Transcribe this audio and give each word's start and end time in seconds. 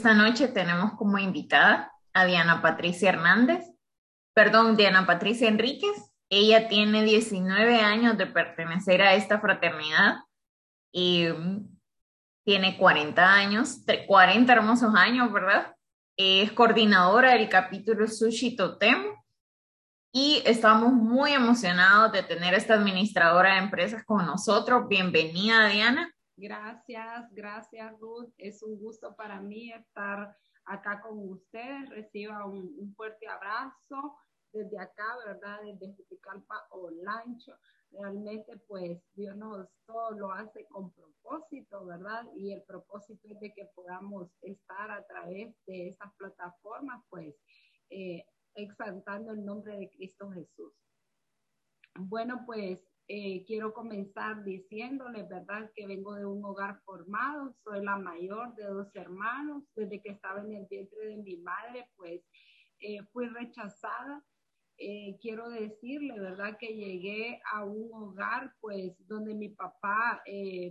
Esta 0.00 0.14
noche 0.14 0.48
tenemos 0.48 0.94
como 0.94 1.18
invitada 1.18 1.92
a 2.14 2.24
Diana 2.24 2.62
Patricia 2.62 3.10
Hernández, 3.10 3.66
perdón, 4.32 4.74
Diana 4.74 5.04
Patricia 5.04 5.46
Enríquez. 5.46 6.10
Ella 6.30 6.68
tiene 6.68 7.04
19 7.04 7.82
años 7.82 8.16
de 8.16 8.26
pertenecer 8.26 9.02
a 9.02 9.12
esta 9.12 9.40
fraternidad 9.40 10.20
y 10.90 11.26
mm, 11.28 11.68
tiene 12.46 12.78
40 12.78 13.30
años, 13.30 13.84
40 14.06 14.50
hermosos 14.50 14.94
años, 14.94 15.30
¿verdad? 15.30 15.76
Es 16.16 16.50
coordinadora 16.52 17.32
del 17.32 17.50
capítulo 17.50 18.08
Sushi 18.08 18.56
Totem 18.56 19.04
y 20.14 20.42
estamos 20.46 20.94
muy 20.94 21.34
emocionados 21.34 22.12
de 22.12 22.22
tener 22.22 22.54
esta 22.54 22.72
administradora 22.72 23.52
de 23.52 23.64
empresas 23.64 24.02
con 24.06 24.24
nosotros. 24.24 24.88
Bienvenida, 24.88 25.68
Diana. 25.68 26.10
Gracias, 26.40 27.30
gracias 27.34 28.00
Ruth. 28.00 28.32
Es 28.38 28.62
un 28.62 28.78
gusto 28.78 29.14
para 29.14 29.42
mí 29.42 29.70
estar 29.72 30.34
acá 30.64 31.02
con 31.02 31.18
ustedes. 31.28 31.90
Reciba 31.90 32.46
un, 32.46 32.94
fuerte 32.96 33.28
abrazo 33.28 34.16
desde 34.50 34.78
acá, 34.78 35.04
¿verdad? 35.26 35.58
Desde 35.64 35.94
Juticalpa 35.94 36.66
Online. 36.70 37.36
Realmente, 37.90 38.56
pues, 38.68 39.02
Dios 39.12 39.36
nos 39.36 39.68
todo 39.84 40.12
lo 40.12 40.32
hace 40.32 40.64
con 40.68 40.90
propósito, 40.92 41.84
¿verdad? 41.84 42.24
Y 42.34 42.54
el 42.54 42.62
propósito 42.62 43.28
es 43.28 43.38
de 43.38 43.52
que 43.52 43.66
podamos 43.74 44.30
estar 44.40 44.90
a 44.90 45.06
través 45.06 45.54
de 45.66 45.88
esas 45.88 46.10
plataformas, 46.14 47.02
pues, 47.10 47.34
eh, 47.90 48.24
exaltando 48.54 49.32
el 49.32 49.44
nombre 49.44 49.76
de 49.76 49.90
Cristo 49.90 50.30
Jesús. 50.30 50.72
Bueno, 51.98 52.44
pues 52.46 52.89
eh, 53.12 53.42
quiero 53.44 53.74
comenzar 53.74 54.44
diciéndoles, 54.44 55.28
¿verdad? 55.28 55.68
Que 55.74 55.84
vengo 55.84 56.14
de 56.14 56.24
un 56.24 56.44
hogar 56.44 56.80
formado, 56.84 57.52
soy 57.64 57.84
la 57.84 57.96
mayor 57.96 58.54
de 58.54 58.62
dos 58.62 58.86
hermanos. 58.94 59.64
Desde 59.74 60.00
que 60.00 60.10
estaba 60.10 60.40
en 60.40 60.52
el 60.52 60.66
vientre 60.66 61.08
de 61.08 61.16
mi 61.16 61.36
madre, 61.38 61.88
pues 61.96 62.22
eh, 62.78 63.02
fui 63.12 63.26
rechazada. 63.26 64.24
Eh, 64.78 65.18
quiero 65.20 65.48
decirle, 65.50 66.20
¿verdad? 66.20 66.56
Que 66.56 66.68
llegué 66.68 67.40
a 67.52 67.64
un 67.64 67.92
hogar, 67.92 68.54
pues, 68.60 68.94
donde 69.08 69.34
mi 69.34 69.48
papá 69.48 70.22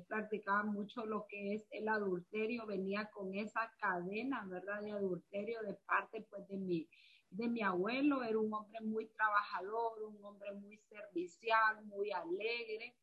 practicaba 0.07 0.63
mucho 0.63 1.05
lo 1.05 1.25
que 1.27 1.55
es 1.55 1.67
el 1.71 1.89
adulterio, 1.89 2.65
venía 2.65 3.09
con 3.13 3.35
esa 3.35 3.69
cadena, 3.81 4.45
¿verdad? 4.47 4.81
De 4.81 4.91
adulterio 4.91 5.61
de 5.63 5.73
parte, 5.85 6.25
pues, 6.29 6.47
de 6.47 6.55
mi, 6.55 6.87
de 7.29 7.47
mi 7.47 7.61
abuelo. 7.61 8.23
Era 8.23 8.39
un 8.39 8.53
hombre 8.53 8.81
muy 8.81 9.07
trabajador, 9.07 10.03
un 10.03 10.23
hombre 10.23 10.53
muy 10.53 10.77
servicial, 10.77 11.83
muy 11.85 12.11
alegre, 12.11 12.95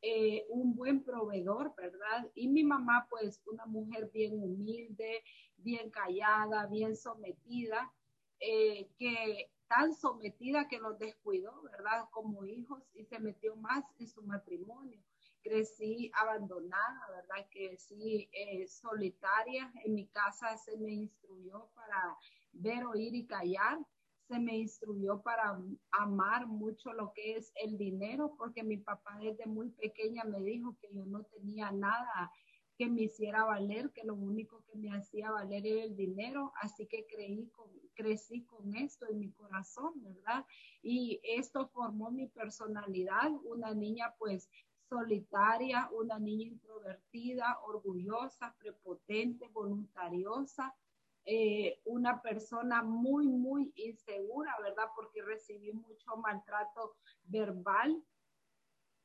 eh, 0.00 0.46
un 0.48 0.74
buen 0.74 1.04
proveedor, 1.04 1.74
¿verdad? 1.76 2.30
Y 2.34 2.48
mi 2.48 2.64
mamá, 2.64 3.06
pues, 3.08 3.40
una 3.46 3.66
mujer 3.66 4.10
bien 4.12 4.34
humilde, 4.42 5.22
bien 5.56 5.90
callada, 5.90 6.66
bien 6.66 6.96
sometida, 6.96 7.92
eh, 8.40 8.88
que 8.98 9.50
tan 9.68 9.94
sometida 9.94 10.68
que 10.68 10.78
nos 10.80 10.98
descuidó, 10.98 11.62
¿verdad? 11.62 12.08
Como 12.10 12.44
hijos 12.44 12.82
y 12.94 13.04
se 13.04 13.18
metió 13.20 13.56
más 13.56 13.84
en 13.98 14.08
su 14.08 14.22
matrimonio. 14.22 15.00
Crecí 15.40 16.10
abandonada, 16.14 17.06
¿verdad? 17.08 17.46
Crecí 17.50 18.28
eh, 18.32 18.66
solitaria. 18.66 19.72
En 19.84 19.94
mi 19.94 20.06
casa 20.08 20.56
se 20.58 20.76
me 20.76 20.92
instruyó 20.92 21.68
para 21.74 22.18
ver, 22.52 22.84
oír 22.84 23.14
y 23.14 23.26
callar. 23.26 23.78
Se 24.28 24.38
me 24.38 24.56
instruyó 24.56 25.20
para 25.22 25.60
amar 25.90 26.46
mucho 26.46 26.92
lo 26.92 27.12
que 27.12 27.36
es 27.36 27.52
el 27.56 27.76
dinero, 27.76 28.34
porque 28.38 28.62
mi 28.62 28.78
papá 28.78 29.18
desde 29.20 29.46
muy 29.46 29.70
pequeña 29.70 30.24
me 30.24 30.40
dijo 30.40 30.76
que 30.80 30.88
yo 30.92 31.04
no 31.04 31.22
tenía 31.24 31.70
nada 31.70 32.30
que 32.78 32.88
me 32.88 33.02
hiciera 33.02 33.44
valer, 33.44 33.92
que 33.92 34.04
lo 34.04 34.14
único 34.14 34.64
que 34.64 34.78
me 34.78 34.90
hacía 34.90 35.30
valer 35.30 35.66
era 35.66 35.84
el 35.84 35.96
dinero, 35.96 36.52
así 36.60 36.86
que 36.86 37.06
creí 37.06 37.50
crecí 37.94 38.42
con 38.44 38.74
esto 38.74 39.06
en 39.08 39.18
mi 39.18 39.30
corazón, 39.30 39.92
¿verdad? 40.02 40.46
Y 40.82 41.20
esto 41.22 41.68
formó 41.68 42.10
mi 42.10 42.26
personalidad, 42.26 43.30
una 43.44 43.74
niña 43.74 44.14
pues 44.18 44.48
solitaria, 44.88 45.88
una 45.92 46.18
niña 46.18 46.48
introvertida, 46.48 47.58
orgullosa, 47.64 48.54
prepotente, 48.58 49.48
voluntariosa, 49.48 50.74
eh, 51.24 51.80
una 51.84 52.20
persona 52.20 52.82
muy, 52.82 53.28
muy 53.28 53.72
insegura, 53.76 54.54
¿verdad? 54.62 54.88
Porque 54.94 55.22
recibí 55.22 55.72
mucho 55.72 56.16
maltrato 56.16 56.96
verbal 57.24 58.02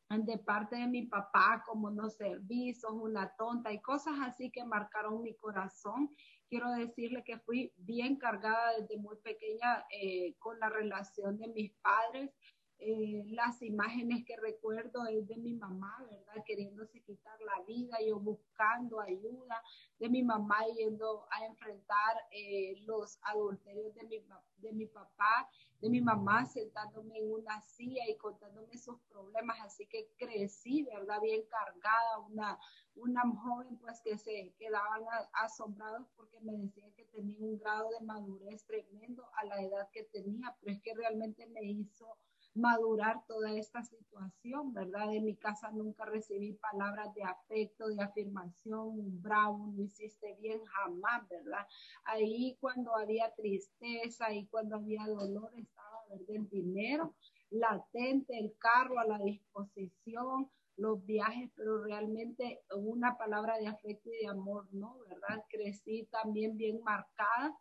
de 0.10 0.38
parte 0.38 0.78
de 0.78 0.88
mi 0.88 1.04
papá, 1.04 1.64
como 1.66 1.92
no 1.92 2.10
serví, 2.10 2.74
sos 2.74 2.94
una 2.94 3.36
tonta 3.36 3.72
y 3.74 3.82
cosas 3.82 4.16
así 4.22 4.50
que 4.50 4.64
marcaron 4.64 5.22
mi 5.22 5.36
corazón. 5.36 6.16
Quiero 6.50 6.72
decirle 6.72 7.24
que 7.26 7.40
fui 7.40 7.74
bien 7.76 8.16
cargada 8.16 8.80
desde 8.80 8.98
muy 8.98 9.18
pequeña 9.18 9.86
eh, 9.92 10.34
con 10.40 10.60
la 10.60 10.70
relación 10.70 11.38
de 11.38 11.50
mis 11.50 11.74
padres. 11.82 12.32
Eh, 12.80 13.26
las 13.30 13.62
imágenes 13.64 14.24
que 14.24 14.38
recuerdo 14.38 15.08
es 15.08 15.28
de 15.28 15.38
mi 15.38 15.54
mamá, 15.54 15.98
¿verdad? 16.10 16.44
Queriéndose 16.46 17.02
quitar 17.02 17.40
la 17.42 17.64
vida, 17.64 17.98
yo 18.06 18.20
buscando 18.20 19.00
ayuda, 19.00 19.64
de 19.98 20.10
mi 20.10 20.22
mamá 20.22 20.64
yendo 20.76 21.26
a 21.32 21.46
enfrentar 21.46 22.18
eh, 22.32 22.76
los 22.86 23.18
adulterios 23.24 23.96
de 23.96 24.04
mi, 24.04 24.24
de 24.58 24.74
mi 24.74 24.86
papá, 24.86 25.50
de 25.82 25.90
mi 25.90 26.02
mamá 26.02 26.46
sentándome 26.46 27.18
en 27.18 27.32
una 27.32 27.62
silla 27.62 28.08
y 28.08 28.16
contándome 28.18 28.78
sus 28.78 29.00
problemas, 29.10 29.58
así 29.64 29.88
que 29.88 30.12
crecí, 30.18 30.84
¿verdad? 30.84 31.20
Bien 31.22 31.44
cargada, 31.48 32.20
una, 32.20 32.60
una 32.96 33.24
joven 33.42 33.78
pues 33.78 34.02
que 34.02 34.18
se 34.20 34.54
quedaban 34.60 35.04
asombrados 35.34 36.08
porque 36.16 36.40
me 36.42 36.54
decían 36.54 36.92
que 36.94 37.06
tenía 37.06 37.40
un 37.40 37.58
grado 37.58 37.90
de 37.90 38.06
madurez 38.06 38.64
tremendo 38.66 39.28
a 39.36 39.46
la 39.46 39.62
edad 39.64 39.90
que 39.92 40.04
tenía, 40.04 40.56
pero 40.60 40.74
es 40.74 40.82
que 40.82 40.94
realmente 40.94 41.48
me 41.48 41.64
hizo 41.64 42.18
madurar 42.58 43.24
toda 43.28 43.54
esta 43.54 43.84
situación, 43.84 44.74
¿verdad? 44.74 45.14
En 45.14 45.26
mi 45.26 45.36
casa 45.36 45.70
nunca 45.72 46.06
recibí 46.06 46.54
palabras 46.54 47.14
de 47.14 47.24
afecto, 47.24 47.88
de 47.88 48.04
afirmación, 48.04 49.22
bravo, 49.22 49.68
no 49.68 49.84
hiciste 49.84 50.36
bien, 50.42 50.64
jamás, 50.66 51.28
¿verdad? 51.30 51.68
Ahí 52.04 52.58
cuando 52.60 52.96
había 52.96 53.34
tristeza 53.36 54.34
y 54.34 54.48
cuando 54.48 54.78
había 54.78 55.06
dolor 55.06 55.52
estaba, 55.56 56.04
¿verdad? 56.10 56.30
El 56.30 56.50
dinero 56.50 57.14
latente, 57.52 58.38
el 58.38 58.56
carro 58.58 59.00
a 59.00 59.06
la 59.06 59.20
disposición, 59.20 60.50
los 60.78 61.06
viajes, 61.06 61.52
pero 61.56 61.84
realmente 61.84 62.62
una 62.76 63.18
palabra 63.18 63.58
de 63.58 63.68
afecto 63.68 64.10
y 64.12 64.24
de 64.24 64.28
amor, 64.28 64.68
¿no? 64.72 64.98
¿Verdad? 65.08 65.46
Crecí 65.50 66.08
también 66.12 66.58
bien 66.58 66.82
marcada 66.84 67.56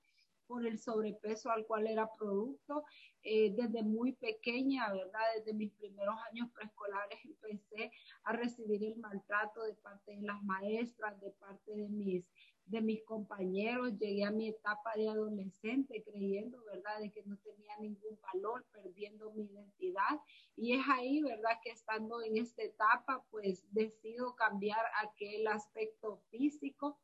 por 0.47 0.67
el 0.67 0.79
sobrepeso 0.79 1.51
al 1.51 1.67
cual 1.67 1.87
era 1.87 2.11
producto. 2.19 2.84
Eh, 3.29 3.53
desde 3.57 3.83
muy 3.83 4.12
pequeña, 4.12 4.93
¿verdad? 4.93 5.21
Desde 5.37 5.53
mis 5.53 5.73
primeros 5.73 6.15
años 6.31 6.49
preescolares 6.55 7.19
empecé 7.25 7.91
a 8.23 8.33
recibir 8.33 8.85
el 8.85 8.97
maltrato 8.99 9.65
de 9.65 9.75
parte 9.75 10.15
de 10.15 10.23
las 10.23 10.41
maestras, 10.45 11.21
de 11.21 11.33
parte 11.33 11.75
de 11.75 11.89
mis, 11.89 12.25
de 12.67 12.81
mis 12.81 13.03
compañeros. 13.05 13.99
Llegué 13.99 14.23
a 14.23 14.31
mi 14.31 14.51
etapa 14.51 14.93
de 14.95 15.09
adolescente 15.09 16.05
creyendo, 16.05 16.62
¿verdad?, 16.67 17.01
de 17.01 17.11
que 17.11 17.25
no 17.25 17.37
tenía 17.39 17.77
ningún 17.81 18.17
valor, 18.33 18.65
perdiendo 18.73 19.33
mi 19.33 19.47
identidad. 19.47 20.21
Y 20.55 20.75
es 20.75 20.85
ahí, 20.89 21.21
¿verdad?, 21.21 21.59
que 21.65 21.71
estando 21.71 22.23
en 22.23 22.37
esta 22.37 22.62
etapa, 22.62 23.25
pues 23.33 23.67
decido 23.73 24.37
cambiar 24.37 24.85
aquel 25.03 25.49
aspecto 25.49 26.19
físico. 26.31 26.97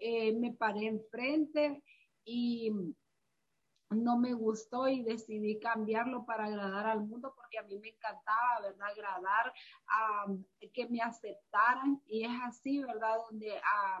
Eh, 0.00 0.32
me 0.32 0.52
paré 0.52 0.86
enfrente 0.86 1.80
y 2.24 2.94
no 3.90 4.18
me 4.18 4.34
gustó 4.34 4.88
y 4.88 5.02
decidí 5.02 5.58
cambiarlo 5.58 6.24
para 6.24 6.44
agradar 6.44 6.86
al 6.86 7.00
mundo 7.00 7.34
porque 7.34 7.58
a 7.58 7.64
mí 7.64 7.78
me 7.78 7.88
encantaba, 7.88 8.60
¿verdad? 8.62 8.88
Agradar, 8.88 9.52
a 9.88 10.26
que 10.72 10.88
me 10.88 11.00
aceptaran 11.00 12.00
y 12.06 12.24
es 12.24 12.32
así, 12.44 12.80
¿verdad? 12.80 13.16
Donde 13.28 13.58
a, 13.58 13.98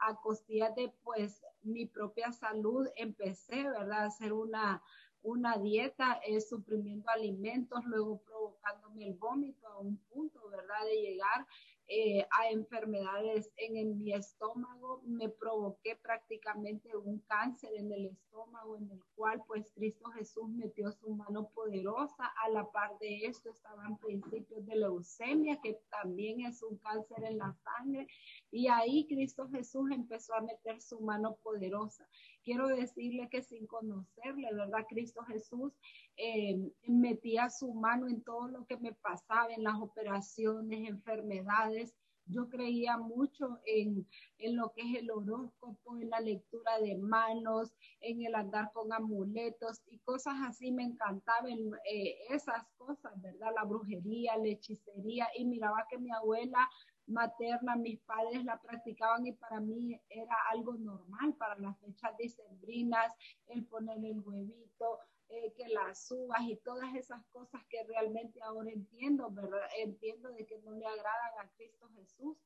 a 0.00 0.14
costillas 0.20 0.74
de 0.76 0.94
pues 1.02 1.42
mi 1.62 1.86
propia 1.86 2.30
salud 2.30 2.86
empecé, 2.94 3.64
¿verdad? 3.64 4.04
A 4.04 4.06
hacer 4.06 4.32
una, 4.32 4.82
una 5.22 5.58
dieta, 5.58 6.20
eh, 6.24 6.40
suprimiendo 6.40 7.10
alimentos, 7.10 7.84
luego 7.84 8.22
provocándome 8.22 9.08
el 9.08 9.14
vómito 9.14 9.66
a 9.66 9.78
un 9.78 9.98
punto, 10.08 10.48
¿verdad? 10.48 10.84
De 10.84 11.02
llegar 11.02 11.46
eh, 11.90 12.26
a 12.30 12.50
enfermedades 12.50 13.50
en, 13.56 13.98
mi 13.98 14.12
estómago, 14.12 15.00
me 15.06 15.30
provoqué 15.30 15.96
prácticamente 15.96 16.94
un 16.94 17.20
cáncer 17.20 17.70
en 17.76 17.90
el 17.90 18.06
estómago 18.06 18.76
en 18.76 18.90
el 18.90 19.00
cual 19.14 19.42
pues 19.46 19.72
Cristo 19.74 20.10
Jesús 20.10 20.50
metió 20.50 20.92
su 20.92 21.08
mano 21.08 21.48
poderosa. 21.54 22.26
A 22.44 22.50
la 22.50 22.70
par 22.70 22.98
de 22.98 23.24
esto 23.24 23.48
estaban 23.48 23.96
principios 23.96 24.66
de 24.66 24.76
leucemia, 24.76 25.58
que 25.62 25.80
también 25.90 26.42
es 26.42 26.62
un 26.62 26.76
cáncer 26.76 27.24
en 27.24 27.38
la 27.38 27.54
sangre. 27.54 28.06
Y 28.50 28.68
ahí 28.68 29.06
Cristo 29.08 29.48
Jesús 29.48 29.90
empezó 29.90 30.34
a 30.34 30.42
meter 30.42 30.82
su 30.82 31.00
mano 31.00 31.36
poderosa. 31.42 32.06
Quiero 32.48 32.68
decirle 32.68 33.28
que 33.28 33.42
sin 33.42 33.66
conocerle, 33.66 34.48
¿verdad? 34.54 34.86
Cristo 34.88 35.22
Jesús 35.24 35.74
eh, 36.16 36.56
metía 36.86 37.50
su 37.50 37.74
mano 37.74 38.08
en 38.08 38.22
todo 38.22 38.48
lo 38.48 38.64
que 38.64 38.78
me 38.78 38.94
pasaba, 38.94 39.52
en 39.52 39.64
las 39.64 39.78
operaciones, 39.78 40.88
enfermedades, 40.88 41.94
yo 42.24 42.48
creía 42.48 42.96
mucho 42.96 43.58
en, 43.66 44.06
en, 44.38 44.56
lo 44.56 44.72
que 44.72 44.80
es 44.80 44.98
el 44.98 45.10
horóscopo, 45.10 45.98
en 45.98 46.08
la 46.08 46.20
lectura 46.20 46.78
de 46.80 46.96
manos, 46.96 47.74
en 48.00 48.24
el 48.24 48.34
andar 48.34 48.70
con 48.72 48.94
amuletos 48.94 49.82
y 49.86 49.98
cosas 49.98 50.36
así. 50.46 50.70
Me 50.72 50.84
encantaban 50.84 51.58
eh, 51.90 52.16
esas 52.30 52.64
cosas, 52.78 53.12
¿verdad? 53.20 53.52
La 53.54 53.64
brujería, 53.64 54.38
la 54.38 54.48
hechicería. 54.48 55.28
Y 55.36 55.44
miraba 55.44 55.86
que 55.90 55.98
mi 55.98 56.10
abuela 56.12 56.66
materna, 57.08 57.76
mis 57.76 57.98
padres 58.00 58.44
la 58.44 58.60
practicaban 58.60 59.26
y 59.26 59.32
para 59.32 59.60
mí 59.60 60.00
era 60.08 60.36
algo 60.50 60.74
normal 60.74 61.34
para 61.34 61.58
las 61.58 61.78
fechas 61.80 62.16
decembrinas, 62.18 63.12
el 63.46 63.64
poner 63.64 64.04
el 64.04 64.20
huevito, 64.20 64.98
eh, 65.30 65.52
que 65.56 65.68
las 65.68 66.10
uvas 66.10 66.40
y 66.42 66.56
todas 66.56 66.94
esas 66.94 67.24
cosas 67.26 67.62
que 67.68 67.84
realmente 67.84 68.40
ahora 68.42 68.70
entiendo, 68.70 69.30
¿verdad? 69.30 69.60
Entiendo 69.78 70.32
de 70.32 70.46
que 70.46 70.58
no 70.60 70.72
le 70.72 70.86
agradan 70.86 71.38
a 71.40 71.50
Cristo 71.56 71.88
Jesús. 71.96 72.36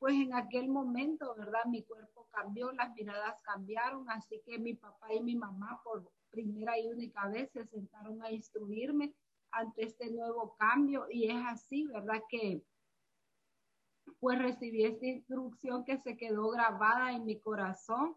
Pues 0.00 0.14
en 0.14 0.34
aquel 0.34 0.68
momento, 0.68 1.34
¿verdad? 1.36 1.64
Mi 1.66 1.82
cuerpo 1.82 2.28
cambió, 2.30 2.70
las 2.72 2.92
miradas 2.94 3.36
cambiaron, 3.42 4.08
así 4.10 4.40
que 4.44 4.58
mi 4.58 4.74
papá 4.74 5.12
y 5.12 5.20
mi 5.20 5.36
mamá 5.36 5.80
por 5.82 6.08
primera 6.30 6.78
y 6.78 6.88
única 6.88 7.28
vez 7.28 7.50
se 7.52 7.64
sentaron 7.66 8.22
a 8.22 8.30
instruirme 8.30 9.12
ante 9.50 9.84
este 9.84 10.10
nuevo 10.10 10.56
cambio 10.56 11.06
y 11.10 11.30
es 11.30 11.42
así, 11.46 11.84
¿verdad? 11.86 12.22
Que 12.28 12.62
pues 14.20 14.38
recibí 14.38 14.84
esta 14.84 15.06
instrucción 15.06 15.84
que 15.84 15.98
se 15.98 16.16
quedó 16.16 16.50
grabada 16.50 17.12
en 17.12 17.24
mi 17.24 17.40
corazón 17.40 18.16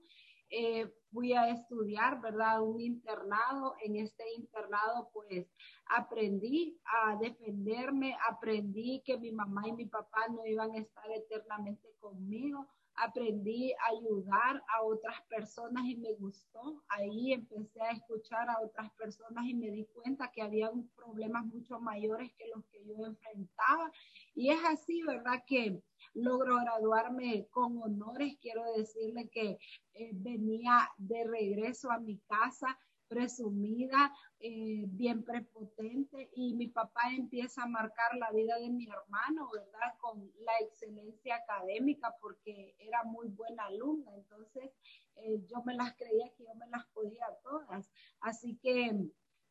eh, 0.53 0.85
fui 1.11 1.31
a 1.33 1.49
estudiar, 1.49 2.19
¿verdad? 2.19 2.61
Un 2.61 2.81
internado. 2.81 3.75
En 3.81 3.95
este 3.95 4.23
internado, 4.35 5.09
pues, 5.13 5.47
aprendí 5.85 6.77
a 6.83 7.15
defenderme, 7.15 8.17
aprendí 8.29 9.01
que 9.05 9.17
mi 9.17 9.31
mamá 9.31 9.67
y 9.67 9.71
mi 9.71 9.85
papá 9.85 10.27
no 10.29 10.45
iban 10.45 10.71
a 10.71 10.79
estar 10.79 11.09
eternamente 11.09 11.87
conmigo, 12.01 12.67
aprendí 12.95 13.73
a 13.73 13.91
ayudar 13.91 14.63
a 14.67 14.83
otras 14.83 15.21
personas 15.29 15.85
y 15.85 15.95
me 15.95 16.13
gustó. 16.13 16.83
Ahí 16.89 17.33
empecé 17.33 17.81
a 17.81 17.91
escuchar 17.91 18.49
a 18.49 18.59
otras 18.61 18.91
personas 18.93 19.45
y 19.45 19.53
me 19.53 19.71
di 19.71 19.85
cuenta 19.93 20.31
que 20.31 20.41
había 20.41 20.71
problemas 20.95 21.45
mucho 21.45 21.79
mayores 21.79 22.31
que 22.37 22.47
los 22.53 22.65
que 22.65 22.83
yo 22.85 23.05
enfrentaba. 23.05 23.91
Y 24.35 24.49
es 24.49 24.59
así, 24.65 25.01
¿verdad? 25.03 25.43
Que 25.45 25.81
logro 26.13 26.57
graduarme 26.57 27.47
con 27.51 27.81
honores. 27.81 28.37
Quiero 28.41 28.63
decirle 28.73 29.29
que 29.29 29.57
eh, 29.93 30.11
venía 30.13 30.89
de 30.97 31.23
regreso 31.25 31.91
a 31.91 31.99
mi 31.99 32.17
casa 32.19 32.77
presumida, 33.11 34.13
eh, 34.39 34.85
bien 34.87 35.25
prepotente, 35.25 36.29
y 36.33 36.53
mi 36.53 36.67
papá 36.69 37.01
empieza 37.13 37.63
a 37.63 37.67
marcar 37.67 38.15
la 38.15 38.31
vida 38.31 38.57
de 38.57 38.69
mi 38.69 38.87
hermano, 38.87 39.49
¿verdad? 39.51 39.97
Con 39.99 40.31
la 40.39 40.53
excelencia 40.61 41.35
académica, 41.35 42.15
porque 42.21 42.73
era 42.79 43.03
muy 43.03 43.27
buena 43.27 43.65
alumna, 43.65 44.15
entonces 44.15 44.71
eh, 45.17 45.43
yo 45.45 45.61
me 45.65 45.75
las 45.75 45.93
creía 45.97 46.31
que 46.37 46.45
yo 46.45 46.55
me 46.55 46.67
las 46.67 46.85
podía 46.93 47.25
todas. 47.43 47.91
Así 48.21 48.57
que 48.63 48.97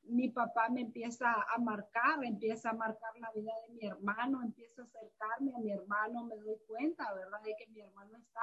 mi 0.05 0.31
papá 0.31 0.71
me 0.71 0.81
empieza 0.81 1.31
a 1.55 1.59
marcar, 1.59 2.25
empieza 2.25 2.71
a 2.71 2.81
marcar 2.85 3.13
la 3.19 3.31
vida 3.33 3.53
de 3.67 3.75
mi 3.75 3.87
hermano, 3.87 4.41
empiezo 4.43 4.81
a 4.81 4.87
acercarme 4.87 5.55
a 5.55 5.59
mi 5.59 5.71
hermano, 5.71 6.25
me 6.25 6.37
doy 6.37 6.57
cuenta, 6.67 7.13
¿verdad?, 7.13 7.43
de 7.45 7.55
que 7.59 7.67
mi 7.67 7.81
hermano 7.81 8.17
está 8.17 8.41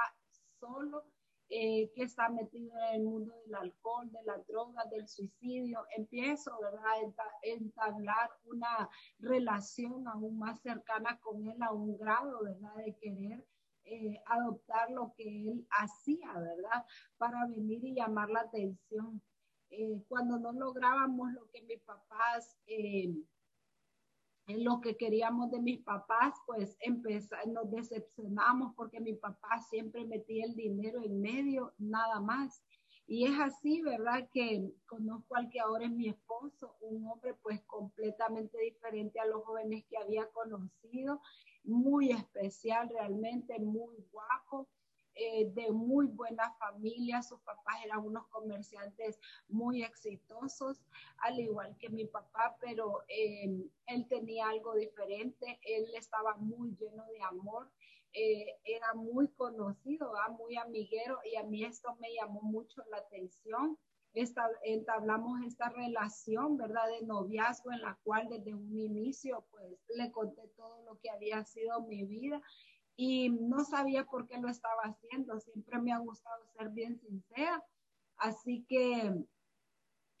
solo, 0.60 1.04
eh, 1.50 1.90
que 1.94 2.02
está 2.02 2.28
metido 2.28 2.72
en 2.90 2.96
el 2.96 3.04
mundo 3.04 3.34
del 3.44 3.54
alcohol, 3.54 4.10
de 4.10 4.22
la 4.24 4.38
droga, 4.46 4.84
del 4.90 5.08
suicidio. 5.08 5.84
Empiezo, 5.96 6.58
¿verdad?, 6.60 6.84
a 6.84 7.30
entablar 7.42 8.30
una 8.44 8.88
relación 9.18 10.06
aún 10.08 10.38
más 10.38 10.60
cercana 10.60 11.18
con 11.20 11.46
él 11.46 11.62
a 11.62 11.72
un 11.72 11.96
grado, 11.96 12.42
¿verdad?, 12.42 12.74
de 12.76 12.94
querer 12.96 13.44
eh, 13.84 14.20
adoptar 14.26 14.90
lo 14.90 15.14
que 15.16 15.24
él 15.24 15.66
hacía, 15.70 16.32
¿verdad? 16.34 16.84
Para 17.16 17.46
venir 17.46 17.82
y 17.82 17.94
llamar 17.94 18.28
la 18.28 18.40
atención. 18.40 19.22
Eh, 19.70 20.02
cuando 20.08 20.38
no 20.38 20.52
lográbamos 20.52 21.32
lo 21.32 21.48
que 21.50 21.62
mis 21.62 21.80
papás, 21.80 22.56
eh, 22.66 23.14
lo 24.48 24.80
que 24.80 24.96
queríamos 24.96 25.50
de 25.50 25.60
mis 25.60 25.80
papás, 25.80 26.34
pues 26.46 26.78
nos 27.46 27.70
decepcionamos 27.70 28.74
porque 28.74 29.00
mi 29.00 29.14
papá 29.14 29.60
siempre 29.68 30.06
metía 30.06 30.46
el 30.46 30.54
dinero 30.54 31.02
en 31.02 31.20
medio, 31.20 31.74
nada 31.78 32.20
más. 32.20 32.64
Y 33.06 33.24
es 33.24 33.38
así, 33.40 33.80
¿verdad? 33.82 34.28
Que 34.32 34.70
conozco 34.86 35.36
al 35.36 35.48
que 35.48 35.60
ahora 35.60 35.86
es 35.86 35.90
mi 35.90 36.08
esposo, 36.08 36.76
un 36.80 37.06
hombre 37.08 37.34
pues 37.42 37.62
completamente 37.62 38.58
diferente 38.58 39.18
a 39.18 39.26
los 39.26 39.44
jóvenes 39.44 39.84
que 39.88 39.96
había 39.96 40.26
conocido, 40.30 41.20
muy 41.64 42.10
especial 42.10 42.88
realmente, 42.88 43.58
muy 43.58 43.96
guapo, 44.10 44.68
eh, 45.18 45.50
de 45.52 45.72
muy 45.72 46.06
buena 46.06 46.52
familia, 46.60 47.22
sus 47.22 47.40
papás 47.40 47.74
eran 47.84 48.04
unos 48.04 48.28
comerciantes 48.28 49.18
muy 49.48 49.82
exitosos, 49.82 50.80
al 51.18 51.40
igual 51.40 51.76
que 51.78 51.88
mi 51.88 52.04
papá, 52.04 52.56
pero 52.60 53.02
eh, 53.08 53.68
él 53.86 54.06
tenía 54.08 54.48
algo 54.48 54.76
diferente, 54.76 55.58
él 55.62 55.86
estaba 55.96 56.36
muy 56.36 56.76
lleno 56.76 57.04
de 57.06 57.20
amor, 57.22 57.68
eh, 58.12 58.60
era 58.64 58.94
muy 58.94 59.26
conocido, 59.28 60.12
muy 60.38 60.56
amiguero 60.56 61.18
y 61.24 61.34
a 61.36 61.42
mí 61.42 61.64
esto 61.64 61.96
me 61.96 62.14
llamó 62.14 62.40
mucho 62.40 62.82
la 62.90 62.98
atención. 62.98 63.76
Esta, 64.14 64.48
entablamos 64.62 65.40
esta 65.46 65.68
relación, 65.68 66.56
¿verdad? 66.56 66.86
De 66.88 67.06
noviazgo 67.06 67.72
en 67.72 67.82
la 67.82 67.98
cual 68.04 68.28
desde 68.28 68.54
un 68.54 68.78
inicio, 68.78 69.44
pues 69.50 69.78
le 69.96 70.10
conté 70.10 70.48
todo 70.56 70.82
lo 70.84 70.98
que 71.00 71.10
había 71.10 71.44
sido 71.44 71.82
mi 71.82 72.04
vida 72.04 72.40
y 73.00 73.30
no 73.30 73.64
sabía 73.64 74.04
por 74.06 74.26
qué 74.26 74.38
lo 74.38 74.48
estaba 74.48 74.82
haciendo. 74.82 75.38
Siempre 75.38 75.78
me 75.80 75.92
ha 75.92 75.98
gustado 75.98 76.44
ser 76.58 76.70
bien 76.70 76.98
sincera. 76.98 77.64
Así 78.16 78.66
que 78.68 79.24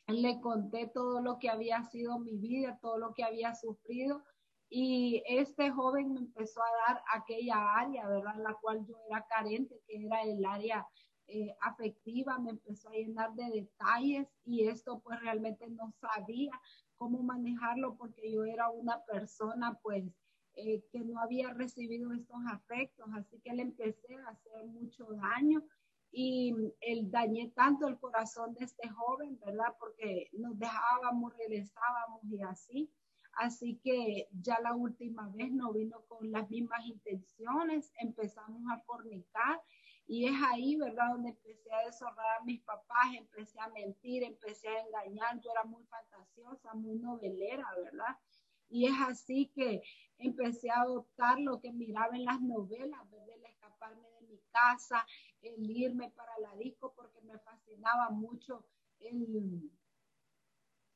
le 0.06 0.40
conté 0.40 0.86
todo 0.86 1.20
lo 1.20 1.40
que 1.40 1.50
había 1.50 1.82
sido 1.82 2.20
mi 2.20 2.36
vida, 2.36 2.78
todo 2.80 2.98
lo 2.98 3.14
que 3.14 3.24
había 3.24 3.56
sufrido. 3.56 4.22
Y 4.70 5.24
este 5.26 5.72
joven 5.72 6.12
me 6.12 6.20
empezó 6.20 6.62
a 6.62 6.92
dar 6.92 7.02
aquella 7.14 7.56
área, 7.74 8.06
¿verdad? 8.06 8.36
La 8.36 8.54
cual 8.54 8.86
yo 8.86 8.94
era 9.10 9.26
carente, 9.26 9.82
que 9.88 10.06
era 10.06 10.22
el 10.22 10.44
área 10.44 10.86
eh, 11.26 11.56
afectiva, 11.60 12.38
me 12.38 12.50
empezó 12.50 12.90
a 12.90 12.92
llenar 12.92 13.34
de 13.34 13.50
detalles 13.50 14.28
y 14.44 14.68
esto 14.68 15.00
pues 15.00 15.18
realmente 15.20 15.68
no 15.68 15.92
sabía 16.00 16.52
cómo 16.96 17.24
manejarlo 17.24 17.96
porque 17.96 18.30
yo 18.32 18.44
era 18.44 18.70
una 18.70 19.04
persona 19.04 19.76
pues 19.82 20.04
eh, 20.60 20.84
que 20.90 20.98
no 21.00 21.20
había 21.20 21.52
recibido 21.54 22.12
estos 22.12 22.40
afectos, 22.50 23.06
así 23.14 23.38
que 23.44 23.52
le 23.52 23.62
empecé 23.62 24.16
a 24.16 24.30
hacer 24.30 24.66
mucho 24.66 25.06
daño 25.12 25.62
y 26.10 26.52
el 26.80 27.10
dañé 27.10 27.52
tanto 27.54 27.86
el 27.86 27.98
corazón 27.98 28.54
de 28.54 28.64
este 28.64 28.88
joven, 28.88 29.38
¿verdad? 29.38 29.76
Porque 29.78 30.28
nos 30.32 30.58
dejábamos, 30.58 31.36
regresábamos 31.36 32.24
y 32.24 32.42
así. 32.42 32.90
Así 33.34 33.78
que 33.84 34.26
ya 34.32 34.58
la 34.60 34.74
última 34.74 35.28
vez 35.28 35.52
no 35.52 35.72
vino 35.72 36.02
con 36.08 36.32
las 36.32 36.50
mismas 36.50 36.84
intenciones, 36.86 37.92
empezamos 38.00 38.62
a 38.72 38.80
fornicar 38.80 39.62
y 40.08 40.26
es 40.26 40.34
ahí, 40.50 40.74
¿verdad? 40.74 41.10
Donde 41.12 41.28
empecé 41.28 41.72
a 41.72 41.86
deshonrar 41.86 42.40
a 42.40 42.44
mis 42.44 42.60
papás, 42.62 43.14
empecé 43.16 43.60
a 43.60 43.68
mentir, 43.68 44.24
empecé 44.24 44.68
a 44.68 44.80
engañar, 44.80 45.38
yo 45.40 45.52
era 45.52 45.62
muy 45.64 45.84
fantasiosa, 45.84 46.74
muy 46.74 46.98
novelera, 46.98 47.64
¿verdad? 47.76 48.16
Y 48.68 48.86
es 48.86 48.94
así 49.06 49.50
que 49.54 49.82
empecé 50.18 50.70
a 50.70 50.82
adoptar 50.82 51.38
lo 51.40 51.60
que 51.60 51.72
miraba 51.72 52.16
en 52.16 52.24
las 52.24 52.40
novelas, 52.40 53.00
el 53.12 53.44
escaparme 53.44 54.08
de 54.20 54.26
mi 54.28 54.40
casa, 54.52 55.06
el 55.42 55.70
irme 55.70 56.10
para 56.10 56.38
la 56.40 56.54
disco, 56.56 56.92
porque 56.94 57.20
me 57.22 57.38
fascinaba 57.38 58.10
mucho 58.10 58.66
el, 59.00 59.70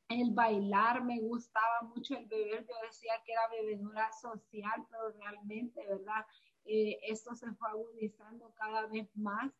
el 0.09 0.31
bailar, 0.31 1.03
me 1.03 1.19
gustaba 1.19 1.81
mucho 1.83 2.15
el 2.17 2.25
beber. 2.27 2.65
Yo 2.67 2.75
decía 2.85 3.13
que 3.25 3.31
era 3.33 3.47
bebedora 3.49 4.11
social, 4.13 4.85
pero 4.89 5.09
realmente, 5.11 5.85
¿verdad? 5.87 6.25
Eh, 6.65 6.99
esto 7.03 7.35
se 7.35 7.51
fue 7.53 7.69
agudizando 7.69 8.53
cada 8.55 8.87
vez 8.87 9.09
más. 9.15 9.51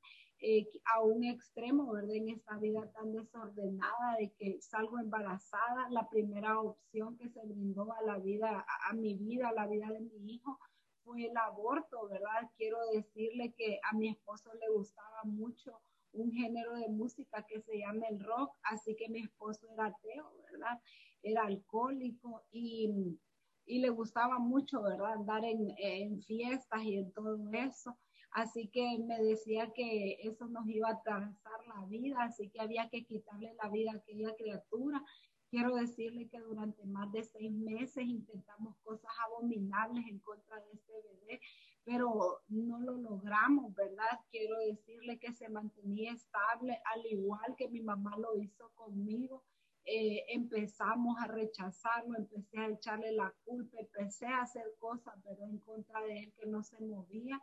Eh, 0.46 0.68
a 0.94 1.02
un 1.02 1.24
extremo, 1.24 1.90
¿verdad? 1.94 2.16
En 2.16 2.28
esta 2.28 2.58
vida 2.58 2.86
tan 2.92 3.14
desordenada 3.14 4.18
de 4.20 4.34
que 4.34 4.60
salgo 4.60 5.00
embarazada, 5.00 5.90
la 5.90 6.10
primera 6.10 6.60
opción 6.60 7.16
que 7.16 7.30
se 7.30 7.40
brindó 7.46 7.90
a 7.94 8.02
la 8.02 8.18
vida, 8.18 8.66
a, 8.90 8.94
mi 8.94 9.16
vida, 9.16 9.48
a 9.48 9.54
la 9.54 9.68
vida 9.68 9.88
de 9.88 10.02
mi 10.02 10.34
hijo, 10.34 10.60
fue 11.06 11.28
el 11.28 11.38
aborto, 11.38 12.10
¿verdad? 12.10 12.52
Quiero 12.58 12.78
decirle 12.94 13.54
que 13.58 13.80
a 13.90 13.96
mi 13.96 14.10
esposo 14.10 14.54
le 14.56 14.70
gustaba 14.76 15.24
mucho 15.24 15.80
un 16.12 16.30
género 16.34 16.76
de 16.76 16.90
música 16.90 17.46
que 17.48 17.62
se 17.62 17.78
llama 17.78 18.08
el 18.10 18.20
rock, 18.20 18.54
así 18.64 18.98
que 18.98 19.08
mi 19.08 19.22
esposo 19.22 19.66
era 19.72 19.86
ateo, 19.86 20.30
¿verdad? 20.52 20.78
Era 21.22 21.44
alcohólico 21.44 22.44
y, 22.52 23.18
y 23.66 23.80
le 23.80 23.90
gustaba 23.92 24.40
mucho, 24.40 24.82
¿verdad? 24.82 25.14
Andar 25.14 25.46
en, 25.46 25.74
en 25.78 26.22
fiestas 26.22 26.84
y 26.84 26.98
en 26.98 27.14
todo 27.14 27.38
eso. 27.54 27.98
Así 28.34 28.68
que 28.70 28.98
me 28.98 29.22
decía 29.22 29.72
que 29.74 30.18
eso 30.24 30.48
nos 30.48 30.68
iba 30.68 30.90
a 30.90 31.02
trazar 31.04 31.68
la 31.68 31.86
vida, 31.86 32.24
así 32.24 32.50
que 32.50 32.60
había 32.60 32.90
que 32.90 33.06
quitarle 33.06 33.54
la 33.62 33.70
vida 33.70 33.92
a 33.92 33.98
aquella 33.98 34.36
criatura. 34.36 35.04
Quiero 35.52 35.75
decirle 35.75 36.28
que 36.30 36.40
durante 36.40 36.84
más 36.86 37.12
de 37.12 37.24
seis 37.24 37.52
meses 37.52 38.06
intentamos 38.06 38.75
cosas 38.84 39.12
abominables 39.28 40.04
en 40.08 40.18
contra 40.20 40.60
de 40.62 40.72
este 40.74 40.94
bebé. 40.94 41.42
pero 41.86 42.42
no 42.48 42.80
lo 42.80 42.98
logramos, 42.98 43.75
¿verdad? 43.75 44.20
Quiero 44.32 44.58
decirle 44.60 45.20
que 45.20 45.34
se 45.34 45.50
mantenía 45.50 46.13
estable, 46.13 46.82
al 46.86 47.06
igual 47.06 47.56
que 47.58 47.68
mi 47.70 47.82
mamá 47.82 48.18
lo 48.18 48.36
hizo 48.38 48.72
conmigo. 48.74 49.44
Eh, 49.86 50.24
empezamos 50.30 51.18
a 51.20 51.28
rechazarlo, 51.28 52.18
empecé 52.18 52.58
a 52.58 52.70
echarle 52.70 53.12
la 53.12 53.32
culpa, 53.44 53.78
empecé 53.80 54.25
a 54.28 54.42
hacer 54.42 54.66
cosas, 54.80 55.13
pero 55.24 55.44
en 55.44 55.60
contra 55.60 56.02
de 56.02 56.20
él 56.20 56.34
que 56.40 56.48
no 56.48 56.63
se 56.63 56.80
movía. 56.80 57.40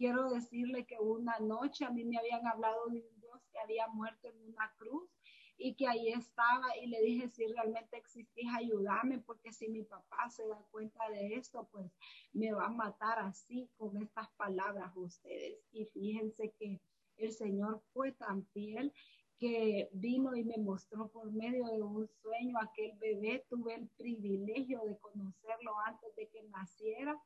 Quiero 0.00 0.30
decirle 0.30 0.86
que 0.86 0.98
una 0.98 1.38
noche 1.40 1.84
a 1.84 1.90
mí 1.90 2.06
me 2.06 2.16
habían 2.16 2.46
hablado 2.46 2.86
de 2.86 3.00
un 3.00 3.20
Dios 3.20 3.38
que 3.52 3.58
había 3.58 3.86
muerto 3.88 4.28
en 4.28 4.40
una 4.48 4.72
cruz 4.78 5.10
y 5.58 5.74
que 5.74 5.86
ahí 5.86 6.08
estaba 6.08 6.74
y 6.82 6.86
le 6.86 7.02
dije, 7.02 7.28
si 7.28 7.46
realmente 7.46 7.98
existís, 7.98 8.46
ayúdame, 8.50 9.18
porque 9.18 9.52
si 9.52 9.68
mi 9.68 9.82
papá 9.82 10.30
se 10.30 10.48
da 10.48 10.56
cuenta 10.70 11.06
de 11.10 11.34
esto, 11.34 11.68
pues 11.70 11.92
me 12.32 12.50
va 12.50 12.68
a 12.68 12.70
matar 12.70 13.18
así 13.18 13.68
con 13.76 13.98
estas 13.98 14.30
palabras 14.38 14.90
ustedes. 14.96 15.58
Y 15.70 15.84
fíjense 15.84 16.54
que 16.58 16.80
el 17.18 17.32
Señor 17.32 17.82
fue 17.92 18.12
tan 18.12 18.46
fiel 18.54 18.94
que 19.38 19.90
vino 19.92 20.34
y 20.34 20.44
me 20.44 20.56
mostró 20.56 21.08
por 21.08 21.30
medio 21.30 21.66
de 21.66 21.82
un 21.82 22.08
sueño 22.22 22.56
aquel 22.58 22.92
bebé. 22.96 23.44
Tuve 23.50 23.74
el 23.74 23.86
privilegio 23.98 24.80
de 24.86 24.96
conocerlo 24.96 25.78
antes 25.84 26.16
de 26.16 26.26
que 26.30 26.42
naciera. 26.44 27.20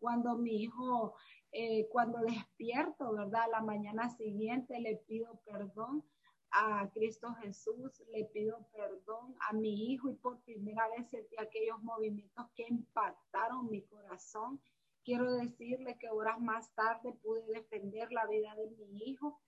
Cuando 0.00 0.36
mi 0.36 0.62
hijo, 0.64 1.14
eh, 1.58 1.88
cuando 1.88 2.18
despierto, 2.18 3.14
¿verdad? 3.14 3.46
La 3.50 3.62
mañana 3.62 4.10
siguiente 4.10 4.78
le 4.78 4.96
pido 5.08 5.40
perdón 5.46 6.04
a 6.50 6.90
Cristo 6.92 7.32
Jesús, 7.40 8.02
le 8.12 8.26
pido 8.26 8.68
perdón 8.74 9.34
a 9.48 9.54
mi 9.54 9.90
hijo 9.90 10.10
y 10.10 10.16
por 10.16 10.38
primera 10.42 10.86
vez 10.90 11.08
sentí 11.08 11.34
aquellos 11.38 11.82
movimientos 11.82 12.44
que 12.54 12.66
impactaron 12.68 13.70
mi 13.70 13.80
corazón. 13.86 14.60
Quiero 15.02 15.32
decirle 15.32 15.96
que 15.98 16.10
horas 16.10 16.38
más 16.40 16.74
tarde 16.74 17.14
pude 17.22 17.46
defender 17.46 18.12
la 18.12 18.26
vida 18.26 18.54
de 18.54 18.68
mi 18.76 19.04
hijo. 19.04 19.40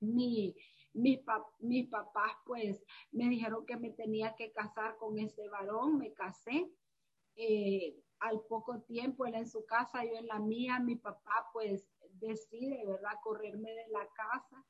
Mi, 0.00 0.54
mis, 0.92 1.20
mis 1.60 1.88
papás 1.88 2.32
pues 2.44 2.84
me 3.10 3.30
dijeron 3.30 3.64
que 3.64 3.78
me 3.78 3.90
tenía 3.90 4.34
que 4.36 4.52
casar 4.52 4.98
con 4.98 5.18
ese 5.18 5.48
varón, 5.48 5.96
me 5.96 6.12
casé. 6.12 6.70
Eh, 7.42 7.96
al 8.18 8.42
poco 8.50 8.82
tiempo 8.82 9.24
él 9.24 9.34
en 9.34 9.48
su 9.48 9.64
casa, 9.64 10.04
yo 10.04 10.12
en 10.18 10.26
la 10.26 10.38
mía, 10.38 10.78
mi 10.78 10.96
papá 10.96 11.48
pues 11.54 11.88
decide, 12.20 12.84
¿verdad?, 12.84 13.14
correrme 13.22 13.70
de 13.72 13.88
la 13.88 14.06
casa 14.14 14.62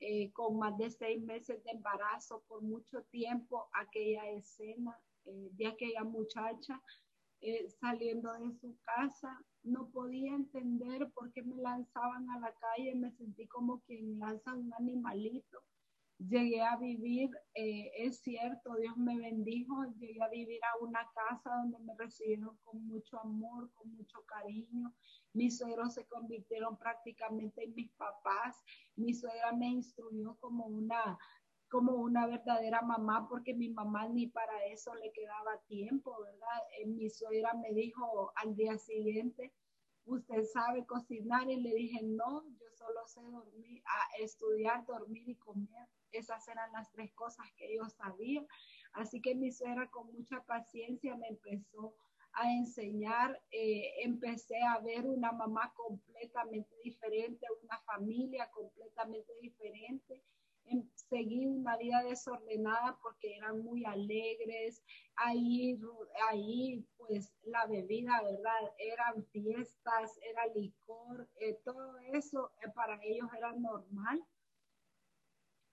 eh, 0.00 0.32
con 0.32 0.58
más 0.58 0.74
de 0.78 0.90
seis 0.90 1.22
meses 1.22 1.62
de 1.64 1.72
embarazo 1.72 2.42
por 2.48 2.62
mucho 2.62 3.02
tiempo 3.10 3.68
aquella 3.74 4.30
escena 4.30 4.98
eh, 5.26 5.50
de 5.52 5.66
aquella 5.66 6.02
muchacha 6.02 6.80
saliendo 7.78 8.32
de 8.32 8.54
su 8.54 8.74
casa. 8.80 9.44
No 9.62 9.90
podía 9.90 10.34
entender 10.34 11.10
por 11.10 11.30
qué 11.30 11.42
me 11.42 11.56
lanzaban 11.56 12.30
a 12.30 12.40
la 12.40 12.54
calle, 12.54 12.94
me 12.94 13.10
sentí 13.12 13.46
como 13.48 13.80
quien 13.82 14.18
lanza 14.18 14.54
un 14.54 14.72
animalito 14.72 15.62
llegué 16.28 16.62
a 16.62 16.76
vivir, 16.76 17.30
eh, 17.54 17.90
es 17.96 18.20
cierto, 18.20 18.74
Dios 18.76 18.96
me 18.96 19.16
bendijo, 19.16 19.84
llegué 19.98 20.22
a 20.22 20.28
vivir 20.28 20.60
a 20.64 20.84
una 20.84 21.08
casa 21.14 21.50
donde 21.56 21.78
me 21.80 21.94
recibieron 21.96 22.56
con 22.64 22.86
mucho 22.86 23.20
amor, 23.20 23.70
con 23.74 23.94
mucho 23.94 24.24
cariño. 24.26 24.94
Mis 25.32 25.58
suegros 25.58 25.94
se 25.94 26.06
convirtieron 26.06 26.76
prácticamente 26.78 27.64
en 27.64 27.74
mis 27.74 27.90
papás. 27.92 28.62
Mi 28.96 29.14
suegra 29.14 29.52
me 29.52 29.68
instruyó 29.68 30.36
como 30.40 30.66
una 30.66 31.18
como 31.70 31.94
una 31.96 32.26
verdadera 32.28 32.82
mamá, 32.82 33.26
porque 33.28 33.52
mi 33.52 33.68
mamá 33.68 34.06
ni 34.08 34.28
para 34.28 34.64
eso 34.66 34.94
le 34.94 35.10
quedaba 35.10 35.58
tiempo, 35.66 36.16
¿verdad? 36.22 36.62
Eh, 36.78 36.86
mi 36.86 37.10
suegra 37.10 37.52
me 37.54 37.72
dijo 37.72 38.32
al 38.36 38.54
día 38.54 38.78
siguiente, 38.78 39.52
usted 40.04 40.44
sabe 40.44 40.86
cocinar 40.86 41.50
y 41.50 41.60
le 41.60 41.74
dije, 41.74 42.00
no, 42.04 42.44
yo 42.60 42.66
solo 42.76 43.00
sé 43.06 43.22
dormir, 43.22 43.82
estudiar, 44.20 44.86
dormir 44.86 45.28
y 45.28 45.34
comer. 45.34 45.88
Esas 46.18 46.46
eran 46.48 46.72
las 46.72 46.90
tres 46.92 47.12
cosas 47.12 47.46
que 47.56 47.74
yo 47.74 47.88
sabía. 47.88 48.44
Así 48.92 49.20
que 49.20 49.34
mi 49.34 49.50
suegra 49.52 49.90
con 49.90 50.12
mucha 50.12 50.42
paciencia 50.44 51.16
me 51.16 51.28
empezó 51.28 51.94
a 52.34 52.52
enseñar, 52.52 53.40
eh, 53.50 53.92
empecé 54.02 54.60
a 54.62 54.78
ver 54.80 55.06
una 55.06 55.32
mamá 55.32 55.72
completamente 55.74 56.74
diferente, 56.82 57.46
una 57.62 57.78
familia 57.80 58.50
completamente 58.50 59.32
diferente. 59.40 60.22
Em, 60.66 60.88
seguí 60.94 61.46
una 61.46 61.76
vida 61.76 62.02
desordenada 62.02 62.98
porque 63.02 63.36
eran 63.36 63.60
muy 63.62 63.84
alegres. 63.84 64.82
Ahí, 65.16 65.78
ahí, 66.28 66.84
pues 66.96 67.32
la 67.42 67.66
bebida, 67.66 68.22
¿verdad? 68.22 68.72
Eran 68.78 69.24
fiestas, 69.26 70.18
era 70.22 70.46
licor, 70.54 71.28
eh, 71.40 71.58
todo 71.64 71.98
eso 72.12 72.50
eh, 72.62 72.70
para 72.74 72.98
ellos 73.04 73.28
era 73.36 73.52
normal. 73.52 74.24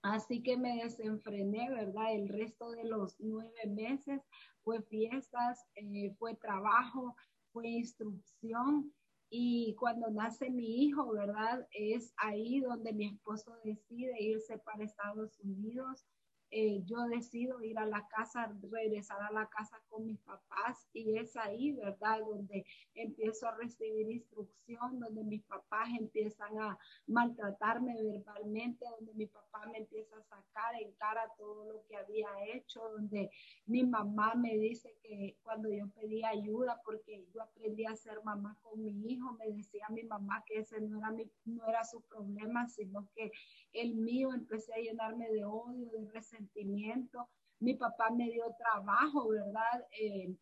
Así 0.02 0.42
que 0.42 0.56
me 0.56 0.82
desenfrené, 0.82 1.70
¿verdad? 1.70 2.12
El 2.12 2.28
resto 2.28 2.70
de 2.72 2.84
los 2.84 3.14
nueve 3.20 3.66
meses 3.68 4.20
fue 4.64 4.82
fiestas, 4.82 5.64
eh, 5.76 6.12
fue 6.18 6.34
trabajo, 6.34 7.14
fue 7.52 7.68
instrucción. 7.68 8.92
Y 9.30 9.74
cuando 9.76 10.10
nace 10.10 10.50
mi 10.50 10.84
hijo, 10.84 11.12
¿verdad? 11.12 11.66
Es 11.70 12.12
ahí 12.16 12.60
donde 12.60 12.92
mi 12.92 13.06
esposo 13.06 13.56
decide 13.64 14.20
irse 14.20 14.58
para 14.58 14.84
Estados 14.84 15.38
Unidos 15.40 16.04
eh, 16.54 16.82
yo 16.84 17.06
decido 17.08 17.62
ir 17.62 17.78
a 17.78 17.86
la 17.86 18.06
casa, 18.08 18.54
regresar 18.70 19.22
a 19.22 19.32
la 19.32 19.48
casa 19.48 19.80
con 19.88 20.04
mis 20.04 20.18
papás 20.20 20.86
y 20.92 21.16
es 21.16 21.34
ahí, 21.34 21.72
¿verdad? 21.72 22.20
Donde 22.20 22.66
empiezo 22.94 23.48
a 23.48 23.56
recibir 23.56 24.10
instrucción, 24.10 25.00
donde 25.00 25.24
mis 25.24 25.42
papás 25.44 25.88
empiezan 25.98 26.58
a 26.58 26.78
maltratarme 27.06 27.94
verbalmente, 28.02 28.84
donde 28.98 29.14
mi 29.14 29.26
papá 29.28 29.64
me 29.72 29.78
empieza 29.78 30.14
a 30.18 30.22
sacar 30.24 30.74
en 30.78 30.92
cara 30.92 31.22
todo 31.38 31.72
lo 31.72 31.86
que 31.86 31.96
había 31.96 32.28
hecho, 32.52 32.82
donde 32.96 33.30
mi 33.64 33.84
mamá 33.84 34.34
me 34.34 34.58
dice 34.58 34.94
que 35.02 35.38
cuando 35.42 35.70
yo 35.70 35.88
pedí 35.94 36.22
ayuda, 36.22 36.82
porque 36.84 37.24
yo 37.32 37.44
aprendí 37.44 37.86
a 37.86 37.96
ser 37.96 38.22
mamá 38.24 38.58
con 38.60 38.84
mi 38.84 39.10
hijo, 39.10 39.32
me 39.38 39.50
decía 39.50 39.86
mi 39.88 40.02
mamá 40.02 40.44
que 40.46 40.58
ese 40.58 40.82
no 40.82 40.98
era, 40.98 41.12
mi, 41.12 41.30
no 41.46 41.66
era 41.66 41.82
su 41.82 42.02
problema, 42.02 42.68
sino 42.68 43.08
que 43.14 43.32
el 43.72 43.94
mío 43.94 44.34
empecé 44.34 44.74
a 44.74 44.80
llenarme 44.82 45.30
de 45.30 45.46
odio, 45.46 45.88
de 45.92 46.10
resentimiento 46.10 46.41
sentimiento. 46.42 47.28
Mi 47.60 47.74
papá 47.74 48.10
me 48.10 48.30
dio 48.30 48.44
trabajo, 48.58 49.28
¿verdad? 49.28 49.86
Eh, 50.00 50.34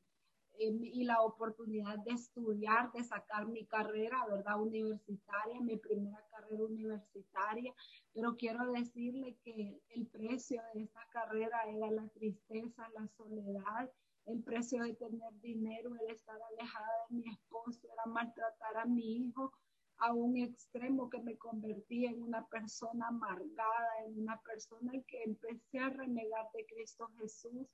eh, 0.59 0.78
y 0.83 1.04
la 1.04 1.21
oportunidad 1.23 1.99
de 1.99 2.12
estudiar, 2.12 2.90
de 2.92 3.04
sacar 3.04 3.47
mi 3.47 3.66
carrera, 3.66 4.26
¿verdad? 4.26 4.61
Universitaria, 4.61 5.61
mi 5.61 5.76
primera 5.76 6.23
carrera 6.30 6.64
universitaria. 6.64 7.75
Pero 8.12 8.37
quiero 8.37 8.73
decirle 8.73 9.37
que 9.45 9.80
el 9.90 10.07
precio 10.07 10.62
de 10.75 10.83
esa 10.83 11.00
carrera 11.11 11.59
era 11.69 11.90
la 11.90 12.09
tristeza, 12.09 12.88
la 12.95 13.07
soledad, 13.16 13.90
el 14.26 14.42
precio 14.42 14.83
de 14.85 14.95
tener 14.95 15.33
dinero, 15.40 15.90
el 15.97 16.14
estar 16.14 16.38
alejada 16.42 17.07
de 17.09 17.16
mi 17.16 17.28
esposo, 17.28 17.80
era 17.92 18.07
maltratar 18.07 18.76
a 18.76 18.85
mi 18.87 19.16
hijo, 19.16 19.52
a 20.00 20.12
un 20.12 20.37
extremo 20.38 21.11
que 21.11 21.21
me 21.21 21.37
convertí 21.37 22.07
en 22.07 22.23
una 22.23 22.47
persona 22.47 23.09
amargada, 23.09 24.04
en 24.07 24.19
una 24.19 24.40
persona 24.40 24.92
que 25.07 25.23
empecé 25.25 25.78
a 25.78 25.90
renegar 25.90 26.47
de 26.54 26.64
Cristo 26.66 27.11
Jesús, 27.19 27.66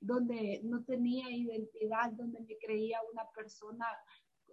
donde 0.00 0.60
no 0.64 0.84
tenía 0.84 1.30
identidad, 1.30 2.12
donde 2.12 2.40
me 2.40 2.56
creía 2.58 2.98
una 3.12 3.24
persona 3.34 3.86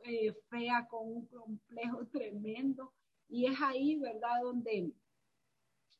eh, 0.04 0.34
fea 0.50 0.88
con 0.90 1.08
un 1.08 1.28
complejo 1.28 2.08
tremendo. 2.08 2.94
Y 3.28 3.46
es 3.46 3.62
ahí, 3.62 4.00
¿verdad?, 4.00 4.42
donde 4.42 4.92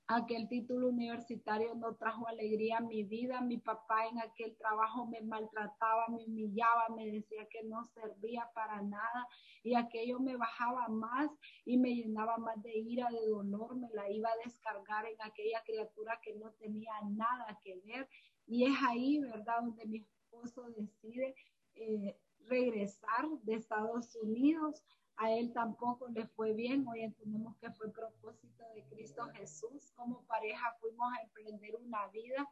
aquel 0.10 0.48
título 0.48 0.90
universitario 0.90 1.76
no 1.76 1.96
trajo 1.96 2.28
alegría 2.28 2.78
a 2.78 2.82
mi 2.82 3.04
vida. 3.04 3.42
Mi 3.42 3.58
papá 3.58 4.08
en 4.08 4.20
aquel 4.20 4.58
trabajo 4.58 5.06
me 5.06 5.22
maltrataba, 5.22 6.08
me 6.10 6.26
humillaba, 6.26 6.90
me 6.96 7.06
decía 7.06 7.48
que 7.48 7.64
no 7.64 7.86
servía 7.86 8.50
para 8.56 8.82
nada 8.82 9.28
y 9.62 9.76
aquello 9.76 10.20
me 10.20 10.36
bajaba 10.36 10.88
más 10.88 11.30
y 11.64 11.78
me 11.78 11.94
llenaba 11.94 12.38
más 12.38 12.62
de 12.64 12.76
ira, 12.76 13.08
de 13.12 13.28
dolor, 13.28 13.76
me 13.76 13.90
la 13.94 14.10
iba 14.10 14.30
a 14.30 14.44
descargar 14.44 15.06
en 15.06 15.22
aquella 15.22 15.62
criatura 15.64 16.20
que 16.24 16.34
no 16.36 16.52
tenía 16.54 16.94
nada 17.08 17.60
que 17.64 17.80
ver. 17.86 18.10
Y 18.48 18.66
es 18.66 18.78
ahí, 18.88 19.20
¿verdad?, 19.20 19.62
donde 19.62 19.86
mi 19.86 19.98
esposo 20.00 20.64
decide 20.76 21.36
eh, 21.76 22.18
regresar 22.48 23.28
de 23.44 23.54
Estados 23.54 24.16
Unidos 24.16 24.84
a 25.20 25.32
él 25.32 25.52
tampoco 25.54 26.08
le 26.08 26.26
fue 26.28 26.54
bien. 26.54 26.88
Hoy 26.88 27.02
entendemos 27.02 27.56
que 27.58 27.70
fue 27.72 27.92
propósito 27.92 28.64
de 28.74 28.84
Cristo 28.86 29.24
Jesús. 29.34 29.92
Como 29.96 30.24
pareja 30.24 30.76
fuimos 30.80 31.12
a 31.14 31.24
emprender 31.24 31.76
una 31.76 32.08
vida 32.08 32.50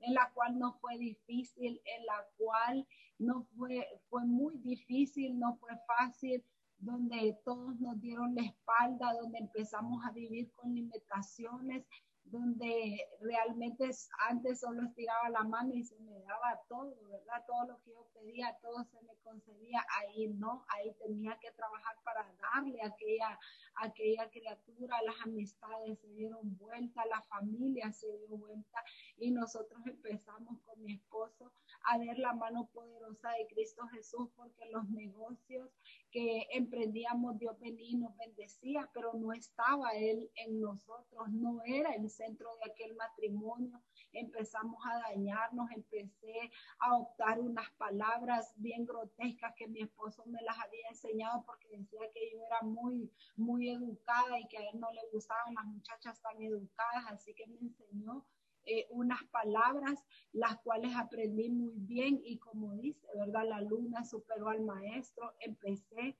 en 0.00 0.14
la 0.14 0.30
cual 0.32 0.58
no 0.58 0.72
fue 0.80 0.96
difícil, 0.98 1.80
en 1.84 2.06
la 2.06 2.26
cual 2.38 2.86
no 3.18 3.44
fue, 3.56 3.86
fue 4.08 4.24
muy 4.24 4.56
difícil, 4.58 5.38
no 5.38 5.56
fue 5.56 5.72
fácil, 5.86 6.42
donde 6.78 7.38
todos 7.44 7.78
nos 7.80 8.00
dieron 8.00 8.34
la 8.34 8.42
espalda, 8.42 9.14
donde 9.20 9.38
empezamos 9.38 10.04
a 10.04 10.10
vivir 10.12 10.50
con 10.52 10.74
limitaciones, 10.74 11.84
donde 12.30 13.08
realmente 13.20 13.90
antes 14.28 14.60
solo 14.60 14.82
estiraba 14.82 15.28
la 15.30 15.44
mano 15.44 15.72
y 15.74 15.84
se 15.84 15.98
me 16.00 16.18
daba 16.20 16.60
todo, 16.68 16.94
¿verdad? 17.08 17.44
Todo 17.46 17.66
lo 17.66 17.82
que 17.82 17.92
yo 17.92 18.06
pedía, 18.14 18.56
todo 18.60 18.84
se 18.84 19.00
me 19.02 19.14
concedía. 19.22 19.84
Ahí 19.98 20.28
no, 20.28 20.64
ahí 20.68 20.92
tenía 20.94 21.38
que 21.40 21.52
trabajar 21.52 21.96
para 22.04 22.26
darle 22.40 22.80
a 22.82 22.88
aquella, 22.88 23.38
aquella 23.76 24.28
criatura, 24.30 25.00
las 25.02 25.20
amistades 25.24 25.98
se 26.00 26.08
dieron 26.08 26.56
vuelta, 26.56 27.04
la 27.06 27.22
familia 27.22 27.92
se 27.92 28.08
dio 28.18 28.36
vuelta 28.36 28.82
y 29.18 29.30
nosotros 29.30 29.80
empezamos 29.86 30.60
con 30.64 30.82
mi 30.82 30.94
esposo 30.94 31.52
a 31.86 31.98
ver 31.98 32.18
la 32.18 32.32
mano 32.32 32.68
poderosa 32.72 33.30
de 33.30 33.46
Cristo 33.46 33.86
Jesús 33.88 34.28
porque 34.34 34.66
los 34.70 34.88
negocios 34.90 35.70
que 36.10 36.46
emprendíamos 36.52 37.38
Dios 37.38 37.58
venía 37.60 37.90
y 37.90 37.96
nos 37.96 38.16
bendecía, 38.16 38.88
pero 38.92 39.12
no 39.14 39.32
estaba 39.32 39.90
Él 39.90 40.30
en 40.34 40.60
nosotros, 40.60 41.28
no 41.30 41.62
era 41.64 41.90
el 41.94 42.08
centro 42.10 42.48
de 42.56 42.72
aquel 42.72 42.94
matrimonio. 42.96 43.80
Empezamos 44.12 44.82
a 44.84 45.10
dañarnos, 45.10 45.70
empecé 45.70 46.50
a 46.80 46.96
optar 46.96 47.38
unas 47.38 47.70
palabras 47.72 48.52
bien 48.56 48.84
grotescas 48.84 49.54
que 49.56 49.68
mi 49.68 49.82
esposo 49.82 50.24
me 50.26 50.42
las 50.42 50.58
había 50.58 50.88
enseñado 50.88 51.44
porque 51.46 51.68
decía 51.68 52.10
que 52.12 52.30
yo 52.32 52.38
era 52.46 52.62
muy, 52.62 53.12
muy 53.36 53.70
educada 53.70 54.40
y 54.40 54.48
que 54.48 54.58
a 54.58 54.70
él 54.70 54.80
no 54.80 54.90
le 54.92 55.02
gustaban 55.12 55.54
las 55.54 55.66
muchachas 55.66 56.20
tan 56.20 56.40
educadas, 56.42 57.04
así 57.10 57.34
que 57.34 57.46
me 57.46 57.58
enseñó 57.58 58.26
eh, 58.66 58.86
unas 58.90 59.22
palabras, 59.30 60.04
las 60.32 60.58
cuales 60.58 60.94
aprendí 60.96 61.48
muy 61.48 61.74
bien 61.76 62.20
y 62.24 62.38
como 62.38 62.74
dice, 62.74 63.06
¿verdad? 63.14 63.48
La 63.48 63.56
alumna 63.56 64.04
superó 64.04 64.48
al 64.48 64.60
maestro, 64.62 65.32
empecé 65.40 66.16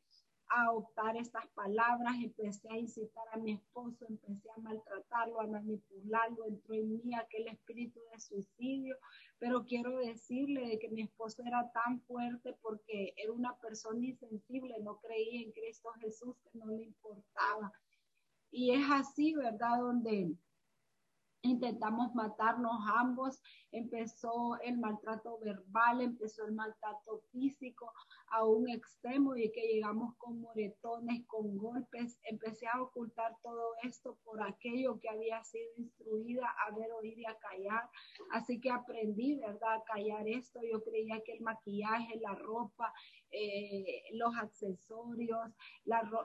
a 0.49 0.71
optar 0.71 1.17
estas 1.17 1.47
palabras, 1.49 2.15
empecé 2.23 2.69
a 2.71 2.79
incitar 2.79 3.25
a 3.33 3.38
mi 3.38 3.53
esposo, 3.53 4.07
empecé 4.09 4.49
a 4.50 4.61
maltratarlo, 4.61 5.41
a 5.41 5.47
manipularlo, 5.47 6.47
entró 6.47 6.75
en 6.75 7.05
mí 7.05 7.15
aquel 7.15 7.49
espíritu 7.49 8.00
de 8.12 8.21
suicidio, 8.21 8.97
pero 9.38 9.65
quiero 9.65 9.99
decirle 9.99 10.69
de 10.69 10.79
que 10.79 10.88
mi 10.88 11.03
esposo 11.03 11.43
era 11.45 11.71
tan 11.73 12.00
fuerte 12.03 12.57
porque 12.62 13.12
era 13.17 13.33
una 13.33 13.57
persona 13.57 14.07
insensible, 14.07 14.79
no 14.81 15.00
creía 15.00 15.43
en 15.43 15.53
Cristo 15.53 15.91
Jesús, 16.00 16.37
que 16.45 16.59
no 16.59 16.67
le 16.67 16.85
importaba. 16.85 17.73
Y 18.50 18.73
es 18.73 18.87
así, 18.91 19.35
¿verdad? 19.35 19.79
Donde 19.81 20.33
intentamos 21.47 22.15
matarnos 22.15 22.76
ambos, 22.95 23.41
empezó 23.73 24.59
el 24.61 24.79
maltrato 24.79 25.38
verbal, 25.38 26.00
empezó 26.00 26.45
el 26.47 26.53
maltrato 26.53 27.21
físico 27.33 27.93
a 28.29 28.45
un 28.45 28.69
extremo 28.69 29.37
y 29.37 29.50
que 29.53 29.61
llegamos 29.61 30.15
con 30.17 30.41
moretones, 30.41 31.25
con 31.26 31.57
golpes, 31.57 32.19
empecé 32.25 32.67
a 32.67 32.83
ocultar 32.83 33.37
todo 33.43 33.75
esto 33.83 34.19
por 34.25 34.43
aquello 34.43 34.99
que 35.00 35.09
había 35.09 35.43
sido 35.45 35.69
instruida 35.76 36.55
a 36.67 36.75
ver, 36.75 36.91
oír 36.93 37.19
y 37.19 37.26
a 37.26 37.38
callar, 37.38 37.88
así 38.33 38.61
que 38.61 38.71
aprendí, 38.71 39.37
¿verdad?, 39.37 39.75
a 39.75 39.85
callar 39.85 40.26
esto, 40.29 40.61
yo 40.62 40.83
creía 40.83 41.23
que 41.25 41.33
el 41.33 41.41
maquillaje, 41.41 42.19
la 42.21 42.35
ropa, 42.35 42.93
eh, 43.31 44.03
los 44.12 44.35
accesorios, 44.37 45.49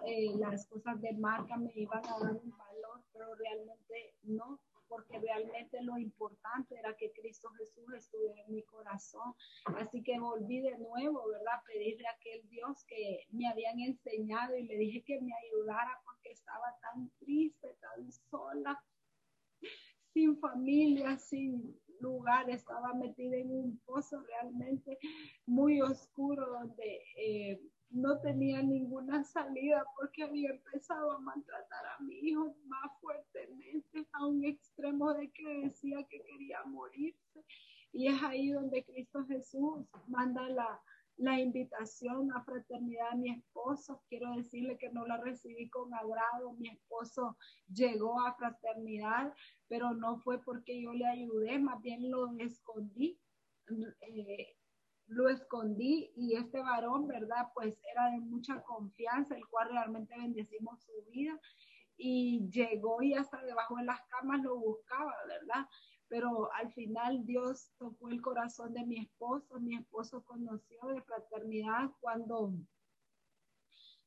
eh, 0.06 0.38
las 0.38 0.68
cosas 0.68 1.01
de 1.01 1.13
marca 1.13 1.58
me 1.58 1.72
iban 1.75 2.06
a 2.06 2.20
dar 2.20 2.34
un 2.34 2.58
valor, 2.58 3.04
pero 3.12 3.36
realmente 3.36 4.16
no, 4.24 4.60
porque 4.91 5.19
realmente 5.19 5.81
lo 5.83 5.98
importante 5.98 6.77
era 6.77 6.93
que 6.98 7.13
Cristo 7.13 7.50
Jesús 7.51 7.86
estuviera 7.95 8.41
en 8.41 8.51
mi 8.51 8.62
corazón. 8.63 9.33
Así 9.77 10.03
que 10.03 10.19
volví 10.19 10.60
de 10.60 10.77
nuevo, 10.77 11.29
¿verdad? 11.29 11.63
Pedirle 11.65 12.05
a 12.07 12.12
aquel 12.12 12.48
Dios 12.50 12.83
que 12.89 13.25
me 13.29 13.48
habían 13.48 13.79
enseñado 13.79 14.53
y 14.57 14.63
le 14.63 14.75
dije 14.75 15.01
que 15.03 15.21
me 15.21 15.31
ayudara 15.45 15.98
porque 16.03 16.31
estaba 16.31 16.77
tan 16.81 17.10
triste, 17.19 17.69
tan 17.79 18.12
sola, 18.29 18.83
sin 20.13 20.38
familia, 20.39 21.17
sin 21.17 21.79
lugar, 22.01 22.50
estaba 22.50 22.93
metida 22.93 23.38
en 23.38 23.50
un 23.50 23.79
pozo 23.86 24.19
realmente 24.19 24.98
muy 25.45 25.81
oscuro 25.81 26.45
donde... 26.48 27.01
Eh, 27.15 27.62
no 27.91 28.19
tenía 28.19 28.62
ninguna 28.62 29.24
salida 29.24 29.83
porque 29.95 30.24
había 30.24 30.51
empezado 30.51 31.12
a 31.12 31.19
maltratar 31.19 31.86
a 31.86 32.01
mi 32.01 32.15
hijo 32.19 32.55
más 32.65 32.91
fuertemente 33.01 34.07
a 34.13 34.25
un 34.25 34.43
extremo 34.45 35.13
de 35.13 35.29
que 35.31 35.62
decía 35.63 36.05
que 36.10 36.21
quería 36.24 36.63
morirse. 36.65 37.45
Y 37.91 38.07
es 38.07 38.24
ahí 38.24 38.51
donde 38.51 38.86
Cristo 38.86 39.25
Jesús 39.25 39.86
manda 40.08 40.47
la, 40.47 40.82
la 41.17 41.39
invitación 41.39 42.32
a 42.32 42.43
fraternidad 42.43 43.10
a 43.12 43.15
mi 43.15 43.32
esposo. 43.32 44.01
Quiero 44.08 44.34
decirle 44.36 44.77
que 44.77 44.89
no 44.89 45.06
la 45.06 45.17
recibí 45.17 45.69
con 45.69 45.93
agrado. 45.93 46.54
Mi 46.54 46.69
esposo 46.69 47.38
llegó 47.73 48.21
a 48.21 48.36
fraternidad, 48.36 49.34
pero 49.67 49.93
no 49.93 50.17
fue 50.19 50.41
porque 50.41 50.82
yo 50.82 50.93
le 50.93 51.06
ayudé, 51.06 51.60
más 51.60 51.82
bien 51.82 52.10
lo 52.10 52.32
escondí. 52.39 53.19
Eh, 54.01 54.56
lo 55.12 55.28
escondí 55.28 56.12
y 56.15 56.36
este 56.36 56.62
varón, 56.62 57.06
¿verdad? 57.08 57.50
Pues 57.54 57.78
era 57.91 58.12
de 58.12 58.19
mucha 58.19 58.62
confianza, 58.63 59.36
el 59.36 59.45
cual 59.47 59.69
realmente 59.69 60.15
bendecimos 60.17 60.82
su 60.84 60.91
vida 61.12 61.38
y 61.97 62.50
llegó 62.50 63.02
y 63.02 63.13
hasta 63.13 63.43
debajo 63.43 63.76
de 63.76 63.84
las 63.84 64.02
camas 64.08 64.41
lo 64.41 64.58
buscaba, 64.58 65.13
¿verdad? 65.28 65.67
Pero 66.08 66.52
al 66.54 66.71
final 66.74 67.26
Dios 67.26 67.71
tocó 67.78 68.10
el 68.10 68.21
corazón 68.21 68.74
de 68.74 68.86
mi 68.86 69.00
esposo, 69.00 69.60
mi 69.60 69.76
esposo 69.76 70.24
conoció 70.24 70.80
de 70.88 71.02
fraternidad 71.02 71.91
cuando 72.00 72.54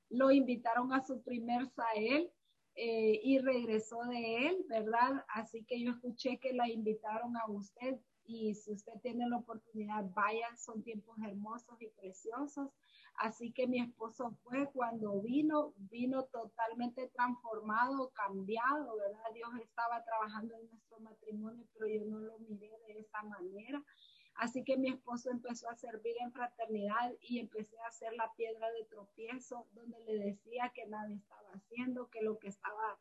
lo 0.09 0.31
invitaron 0.31 0.93
a 0.95 1.03
su 1.03 1.23
primer 1.23 1.69
Sael 1.69 2.31
eh, 2.77 3.21
y 3.23 3.39
regresó 3.41 4.03
de 4.05 4.49
él, 4.49 4.65
¿verdad? 4.69 5.23
Así 5.29 5.65
que 5.65 5.83
yo 5.83 5.91
escuché 5.91 6.39
que 6.39 6.55
la 6.55 6.69
invitaron 6.69 7.37
a 7.37 7.47
usted 7.49 7.99
y 8.27 8.55
si 8.55 8.73
usted 8.73 8.95
tiene 9.03 9.29
la 9.29 9.39
oportunidad, 9.39 10.05
vaya, 10.15 10.57
son 10.57 10.83
tiempos 10.83 11.17
hermosos 11.23 11.81
y 11.81 11.89
preciosos. 11.89 12.71
Así 13.17 13.53
que 13.53 13.67
mi 13.69 13.81
esposo 13.81 14.33
fue 14.43 14.69
cuando 14.73 15.21
vino, 15.21 15.73
vino 15.77 16.25
totalmente 16.25 17.09
transformado, 17.09 18.11
cambiado, 18.11 18.97
¿verdad? 18.97 19.33
Dios 19.33 19.51
estaba 19.63 20.03
trabajando 20.05 20.55
en 20.57 20.67
nuestro 20.69 20.99
matrimonio, 21.01 21.65
pero 21.75 21.87
yo 21.87 22.05
no 22.07 22.19
lo 22.19 22.39
miré 22.41 22.71
de 22.89 22.99
esa 22.99 23.23
manera. 23.23 23.85
Así 24.37 24.65
que 24.65 24.77
mi 24.77 24.89
esposo 24.89 25.31
empezó 25.31 25.71
a 25.71 25.77
servir 25.77 26.17
en 26.21 26.33
fraternidad 26.33 27.13
y 27.21 27.39
empecé 27.39 27.79
a 27.79 27.89
hacer 27.89 28.13
la 28.15 28.33
piedra 28.37 28.69
de 28.73 28.85
tropiezo, 28.87 29.69
donde 29.73 30.01
le 30.01 30.19
decía 30.19 30.73
que 30.75 30.87
nada 30.87 31.09
estaba 31.13 31.51
haciendo, 31.53 32.11
que 32.11 32.21
lo 32.21 32.39
que 32.41 32.49
estaba 32.49 32.99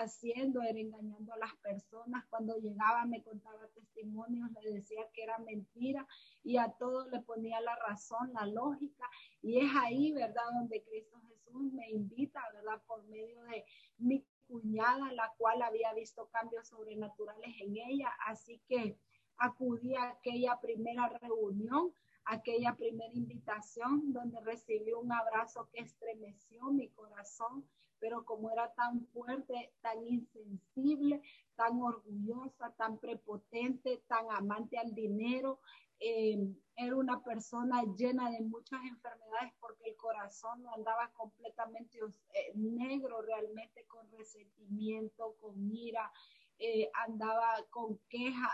haciendo 0.00 0.62
era 0.62 0.78
engañando 0.78 1.32
a 1.32 1.38
las 1.38 1.54
personas. 1.56 2.24
Cuando 2.30 2.56
llegaba 2.56 3.04
me 3.04 3.22
contaba 3.22 3.68
testimonios, 3.68 4.50
le 4.62 4.72
decía 4.74 5.08
que 5.12 5.22
era 5.22 5.38
mentira 5.38 6.06
y 6.42 6.56
a 6.56 6.70
todo 6.72 7.08
le 7.08 7.20
ponía 7.20 7.60
la 7.60 7.76
razón, 7.76 8.32
la 8.32 8.46
lógica. 8.46 9.08
Y 9.42 9.60
es 9.60 9.70
ahí, 9.74 10.12
¿verdad?, 10.12 10.44
donde 10.54 10.82
Cristo 10.82 11.20
Jesús 11.28 11.72
me 11.72 11.90
invita, 11.90 12.40
¿verdad?, 12.54 12.82
por 12.86 13.04
medio 13.04 13.42
de 13.44 13.64
mi 13.98 14.24
cuñada, 14.48 15.12
la 15.12 15.32
cual 15.38 15.62
había 15.62 15.92
visto 15.94 16.28
cambios 16.28 16.68
sobrenaturales 16.68 17.54
en 17.60 17.76
ella. 17.76 18.10
Así 18.26 18.60
que 18.68 18.98
acudí 19.36 19.94
a 19.94 20.10
aquella 20.10 20.60
primera 20.60 21.08
reunión 21.08 21.92
aquella 22.24 22.76
primera 22.76 23.12
invitación 23.12 24.12
donde 24.12 24.40
recibí 24.40 24.92
un 24.92 25.12
abrazo 25.12 25.68
que 25.72 25.80
estremeció 25.80 26.70
mi 26.70 26.88
corazón, 26.90 27.66
pero 28.02 28.24
como 28.24 28.50
era 28.50 28.74
tan 28.74 29.06
fuerte, 29.12 29.72
tan 29.80 30.04
insensible, 30.04 31.22
tan 31.54 31.80
orgullosa, 31.80 32.74
tan 32.76 32.98
prepotente, 32.98 34.02
tan 34.08 34.26
amante 34.28 34.76
al 34.76 34.92
dinero, 34.92 35.60
eh, 36.00 36.36
era 36.74 36.96
una 36.96 37.22
persona 37.22 37.84
llena 37.96 38.28
de 38.28 38.40
muchas 38.40 38.80
enfermedades 38.86 39.52
porque 39.60 39.90
el 39.90 39.96
corazón 39.96 40.66
andaba 40.76 41.12
completamente 41.12 41.96
eh, 42.34 42.52
negro 42.56 43.22
realmente 43.22 43.84
con 43.86 44.10
resentimiento, 44.10 45.36
con 45.40 45.54
ira, 45.70 46.12
eh, 46.58 46.90
andaba 47.06 47.54
con 47.70 47.98
queja 48.08 48.50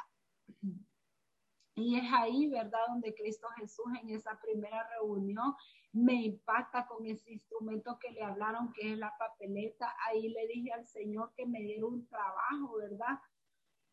y 1.74 1.96
es 1.96 2.12
ahí, 2.12 2.48
¿verdad?, 2.48 2.80
donde 2.88 3.14
Cristo 3.14 3.46
Jesús 3.56 3.86
en 4.02 4.10
esa 4.10 4.38
primera 4.40 4.86
reunión 4.98 5.54
me 5.92 6.14
impacta 6.14 6.86
con 6.86 7.06
ese 7.06 7.32
instrumento 7.32 7.98
que 7.98 8.12
le 8.12 8.22
hablaron, 8.22 8.72
que 8.72 8.92
es 8.92 8.98
la 8.98 9.16
papeleta. 9.18 9.94
Ahí 10.06 10.28
le 10.28 10.46
dije 10.46 10.72
al 10.72 10.86
Señor 10.86 11.32
que 11.34 11.46
me 11.46 11.60
diera 11.60 11.86
un 11.86 12.06
trabajo, 12.06 12.76
¿verdad? 12.76 13.18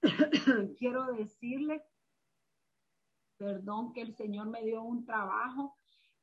Quiero 0.77 1.13
decirle, 1.13 1.83
perdón, 3.37 3.93
que 3.93 4.01
el 4.01 4.15
Señor 4.15 4.49
me 4.49 4.63
dio 4.63 4.83
un 4.83 5.05
trabajo. 5.05 5.77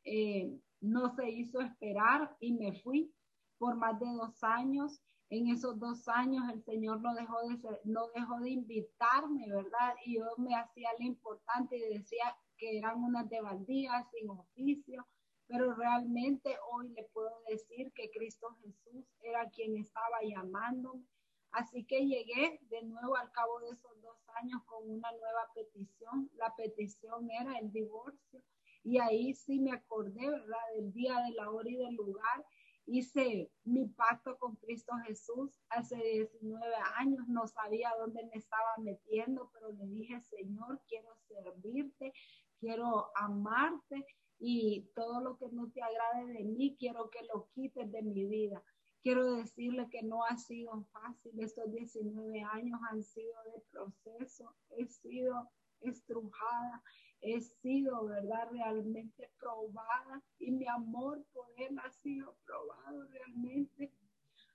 Eh, 0.04 0.60
no 0.80 1.14
se 1.14 1.30
hizo 1.30 1.60
esperar 1.60 2.36
y 2.40 2.52
me 2.52 2.72
fui 2.80 3.14
por 3.58 3.76
más 3.76 3.98
de 4.00 4.06
dos 4.06 4.42
años 4.42 5.00
en 5.32 5.48
esos 5.48 5.78
dos 5.78 6.06
años 6.08 6.44
el 6.52 6.62
Señor 6.62 7.00
no 7.00 7.14
dejó 7.14 7.40
de, 7.48 7.58
no 7.84 8.08
dejó 8.14 8.38
de 8.40 8.50
invitarme, 8.50 9.48
¿verdad? 9.48 9.94
Y 10.04 10.18
yo 10.18 10.26
me 10.36 10.54
hacía 10.54 10.90
lo 10.98 11.06
importante 11.06 11.74
y 11.74 11.98
decía 11.98 12.36
que 12.58 12.76
eran 12.76 13.02
unas 13.02 13.30
devaldías 13.30 14.06
sin 14.10 14.28
oficio, 14.28 15.06
pero 15.46 15.74
realmente 15.74 16.56
hoy 16.70 16.88
le 16.90 17.04
puedo 17.12 17.42
decir 17.48 17.92
que 17.92 18.10
Cristo 18.10 18.56
Jesús 18.62 19.04
era 19.22 19.50
quien 19.50 19.76
estaba 19.76 20.22
llamándome 20.22 21.04
Así 21.52 21.84
que 21.84 22.06
llegué 22.06 22.58
de 22.70 22.82
nuevo 22.82 23.14
al 23.14 23.30
cabo 23.30 23.60
de 23.60 23.70
esos 23.70 24.00
dos 24.00 24.16
años 24.40 24.62
con 24.64 24.90
una 24.90 25.12
nueva 25.12 25.50
petición. 25.54 26.30
La 26.36 26.54
petición 26.56 27.30
era 27.30 27.58
el 27.58 27.70
divorcio. 27.70 28.42
Y 28.82 28.98
ahí 28.98 29.34
sí 29.34 29.60
me 29.60 29.72
acordé, 29.72 30.30
¿verdad? 30.30 30.58
Del 30.76 30.92
día, 30.92 31.20
de 31.20 31.32
la 31.32 31.50
hora 31.50 31.68
y 31.68 31.76
del 31.76 31.94
lugar. 31.94 32.46
Hice 32.86 33.52
mi 33.64 33.86
pacto 33.86 34.38
con 34.38 34.56
Cristo 34.56 34.94
Jesús 35.06 35.60
hace 35.68 35.96
19 35.96 36.74
años. 36.96 37.28
No 37.28 37.46
sabía 37.46 37.92
dónde 37.98 38.24
me 38.24 38.38
estaba 38.38 38.74
metiendo, 38.78 39.50
pero 39.52 39.70
le 39.72 39.86
dije, 39.86 40.20
Señor, 40.22 40.80
quiero 40.88 41.14
servirte, 41.28 42.14
quiero 42.58 43.12
amarte 43.14 44.06
y 44.44 44.90
todo 44.96 45.20
lo 45.20 45.38
que 45.38 45.48
no 45.52 45.70
te 45.70 45.80
agrade 45.80 46.32
de 46.32 46.42
mí, 46.42 46.76
quiero 46.76 47.08
que 47.10 47.20
lo 47.32 47.48
quites 47.54 47.92
de 47.92 48.02
mi 48.02 48.26
vida. 48.26 48.60
Quiero 49.00 49.36
decirle 49.36 49.88
que 49.88 50.02
no 50.02 50.24
ha 50.24 50.36
sido 50.36 50.82
fácil. 50.92 51.32
Estos 51.40 51.70
19 51.70 52.42
años 52.42 52.80
han 52.90 53.04
sido 53.04 53.34
de 53.54 53.60
proceso. 53.70 54.52
He 54.70 54.86
sido 54.86 55.48
estrujada, 55.80 56.82
he 57.20 57.40
sido, 57.40 58.04
¿verdad? 58.06 58.48
Realmente 58.50 59.30
probada 59.38 60.20
y 60.40 60.50
mi 60.50 60.66
amor 60.66 61.24
por 61.32 61.46
él 61.56 61.78
ha 61.78 61.90
sido 61.92 62.36
probado 62.44 63.04
realmente. 63.04 63.92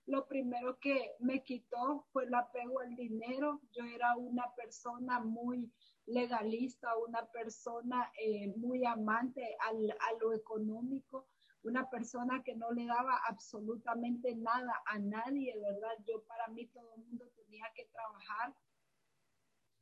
Lo 0.06 0.28
primero 0.28 0.80
que 0.80 1.16
me 1.20 1.44
quitó 1.44 2.06
fue 2.12 2.26
el 2.26 2.34
apego 2.34 2.82
al 2.82 2.94
dinero. 2.96 3.62
Yo 3.72 3.86
era 3.86 4.18
una 4.18 4.54
persona 4.56 5.22
muy 5.22 5.72
legalista, 6.08 6.98
una 6.98 7.26
persona 7.26 8.12
eh, 8.20 8.54
muy 8.58 8.86
amante 8.86 9.56
al, 9.68 9.92
a 9.92 10.18
lo 10.20 10.34
económico, 10.34 11.28
una 11.64 11.90
persona 11.90 12.42
que 12.44 12.56
no 12.56 12.72
le 12.72 12.86
daba 12.86 13.20
absolutamente 13.28 14.36
nada 14.36 14.82
a 14.86 15.00
nadie, 15.00 15.54
¿verdad? 15.60 15.96
Yo 16.06 16.24
para 16.24 16.48
mí 16.48 16.68
todo 16.68 16.94
el 16.96 17.04
mundo 17.04 17.30
tenía 17.36 17.66
que 17.76 17.86
trabajar 17.86 18.56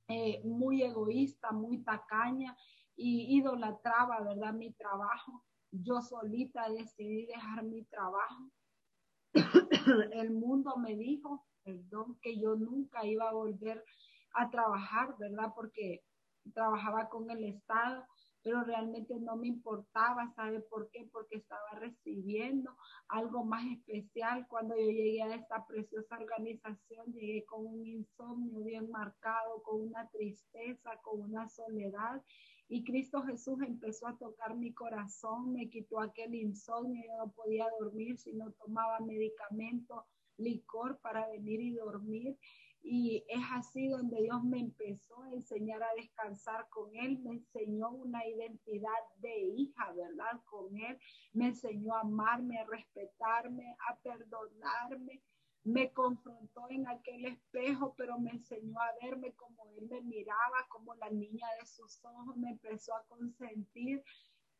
eh, 0.07 0.41
muy 0.43 0.81
egoísta, 0.81 1.51
muy 1.51 1.83
tacaña 1.83 2.55
y 2.95 3.37
idolatraba, 3.37 4.21
¿verdad? 4.21 4.53
Mi 4.53 4.71
trabajo. 4.73 5.43
Yo 5.71 6.01
solita 6.01 6.69
decidí 6.69 7.25
dejar 7.25 7.63
mi 7.63 7.83
trabajo. 7.85 8.49
El 10.13 10.31
mundo 10.31 10.77
me 10.77 10.95
dijo, 10.95 11.45
perdón, 11.63 12.17
que 12.21 12.39
yo 12.39 12.55
nunca 12.55 13.05
iba 13.05 13.29
a 13.29 13.33
volver 13.33 13.83
a 14.33 14.49
trabajar, 14.49 15.15
¿verdad? 15.17 15.51
Porque 15.55 16.03
trabajaba 16.51 17.09
con 17.09 17.29
el 17.29 17.43
Estado, 17.43 18.05
pero 18.45 18.63
realmente 18.63 19.15
no 19.19 19.35
me 19.37 19.47
importaba, 19.47 20.31
¿sabe 20.35 20.59
por 20.59 20.91
qué? 20.91 21.09
Porque 21.11 21.37
estaba 21.37 21.79
recibiendo 21.79 22.77
algo 23.09 23.43
más 23.43 23.65
especial. 23.65 24.45
Cuando 24.47 24.75
yo 24.75 24.85
llegué 24.85 25.23
a 25.23 25.33
esta 25.33 25.65
preciosa 25.65 26.15
organización, 26.15 27.11
llegué 27.11 27.43
con 27.45 27.65
un 27.65 27.83
insomnio 27.83 28.63
bien 28.63 28.91
marcado, 28.91 29.63
con 29.63 29.81
una 29.81 30.07
tristeza, 30.09 30.91
con 31.01 31.21
una 31.21 31.49
soledad. 31.49 32.21
Y 32.67 32.83
Cristo 32.83 33.23
Jesús 33.23 33.59
empezó 33.65 34.07
a 34.07 34.17
tocar 34.17 34.55
mi 34.55 34.73
corazón, 34.73 35.53
me 35.53 35.67
quitó 35.69 35.99
aquel 35.99 36.35
insomnio, 36.35 37.01
yo 37.03 37.25
no 37.25 37.31
podía 37.31 37.65
dormir 37.79 38.17
si 38.19 38.33
no 38.33 38.51
tomaba 38.53 38.99
medicamento, 38.99 40.05
licor 40.37 40.99
para 40.99 41.27
venir 41.29 41.61
y 41.61 41.73
dormir. 41.73 42.37
Y 42.87 43.25
es 43.27 43.43
así 43.51 43.87
donde 43.87 44.21
Dios 44.21 44.43
me 44.43 44.59
empezó 44.59 45.19
a 45.23 45.33
enseñar 45.33 45.81
a 45.81 45.95
descansar 45.97 46.69
con 46.69 46.95
Él, 46.95 47.17
me 47.17 47.31
enseñó 47.31 47.89
una 47.89 48.23
identidad 48.27 48.91
de 49.17 49.39
hija, 49.39 49.91
¿verdad? 49.93 50.39
Con 50.45 50.77
Él, 50.77 50.99
me 51.33 51.47
enseñó 51.47 51.95
a 51.95 52.01
amarme, 52.01 52.59
a 52.59 52.65
respetarme, 52.65 53.75
a 53.89 53.95
perdonarme. 53.97 55.23
Me 55.63 55.91
confrontó 55.93 56.69
en 56.69 56.87
aquel 56.87 57.25
espejo, 57.25 57.95
pero 57.97 58.19
me 58.19 58.29
enseñó 58.29 58.79
a 58.79 58.93
verme 59.03 59.33
como 59.33 59.65
Él 59.77 59.87
me 59.89 60.01
miraba, 60.01 60.67
como 60.69 60.93
la 60.93 61.09
niña 61.09 61.47
de 61.59 61.65
sus 61.65 62.05
ojos, 62.05 62.37
me 62.37 62.51
empezó 62.51 62.93
a 62.93 63.03
consentir, 63.07 64.03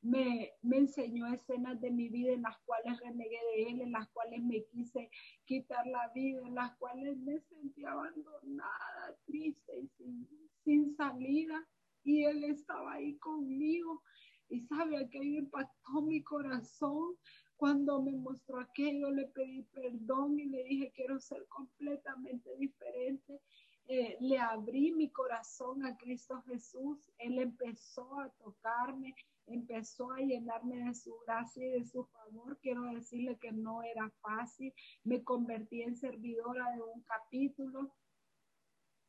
me, 0.01 0.51
me, 0.62 0.77
enseñó 0.77 1.27
escenas 1.27 1.79
de 1.81 1.91
mi 1.91 2.10
vida 2.10 2.34
en 2.34 2.43
las 2.43 2.58
cuales 2.60 2.99
renegué 2.99 3.39
de 3.55 3.71
él, 3.71 3.81
en 3.81 3.91
las 3.91 4.08
cuales 4.10 4.41
me 4.43 4.63
quise 4.65 5.10
quitar 5.45 5.86
la 5.88 6.10
vida, 6.13 6.41
en 6.45 6.55
las 6.55 6.75
cuales 6.77 7.17
me 7.17 7.39
sentí 7.39 7.86
abandonada, 7.86 9.17
triste 9.25 9.79
y 9.79 9.88
sin, 9.97 10.27
sin 10.63 10.95
salida. 10.95 11.67
Y 12.03 12.23
él 12.23 12.43
estaba 12.43 12.93
ahí 12.93 13.15
conmigo. 13.17 14.03
Y 14.49 14.62
sabe, 14.62 14.97
aquello 14.97 15.39
impactó 15.39 16.01
mi 16.03 16.21
corazón. 16.21 17.15
Cuando 17.58 18.01
me 18.01 18.12
mostró 18.12 18.60
aquello, 18.60 19.10
le 19.12 19.27
pedí 19.27 19.63
perdón 19.73 20.39
y 20.39 20.45
le 20.45 20.63
dije, 20.65 20.91
quiero 20.93 21.19
ser 21.19 21.47
completamente 21.47 22.55
diferente. 22.58 23.41
Eh, 23.88 24.17
le 24.19 24.39
abrí 24.39 24.91
mi 24.91 25.10
corazón 25.12 25.86
a 25.86 25.95
Cristo 25.97 26.41
Jesús. 26.47 27.12
Él 27.17 27.39
empezó 27.39 28.19
a 28.19 28.29
tocarme, 28.29 29.15
empezó 29.47 30.12
a 30.12 30.19
llenarme 30.19 30.77
de 30.77 30.93
su 30.93 31.15
gracia 31.25 31.65
y 31.65 31.71
de 31.79 31.86
su 31.86 32.05
favor. 32.05 32.58
Quiero 32.62 32.84
decirle 32.84 33.38
que 33.39 33.51
no 33.51 33.84
era 33.84 34.12
fácil. 34.21 34.73
Me 35.03 35.23
convertí 35.23 35.81
en 35.81 35.95
servidora 35.95 36.71
de 36.71 36.81
un 36.81 37.01
capítulo. 37.03 37.91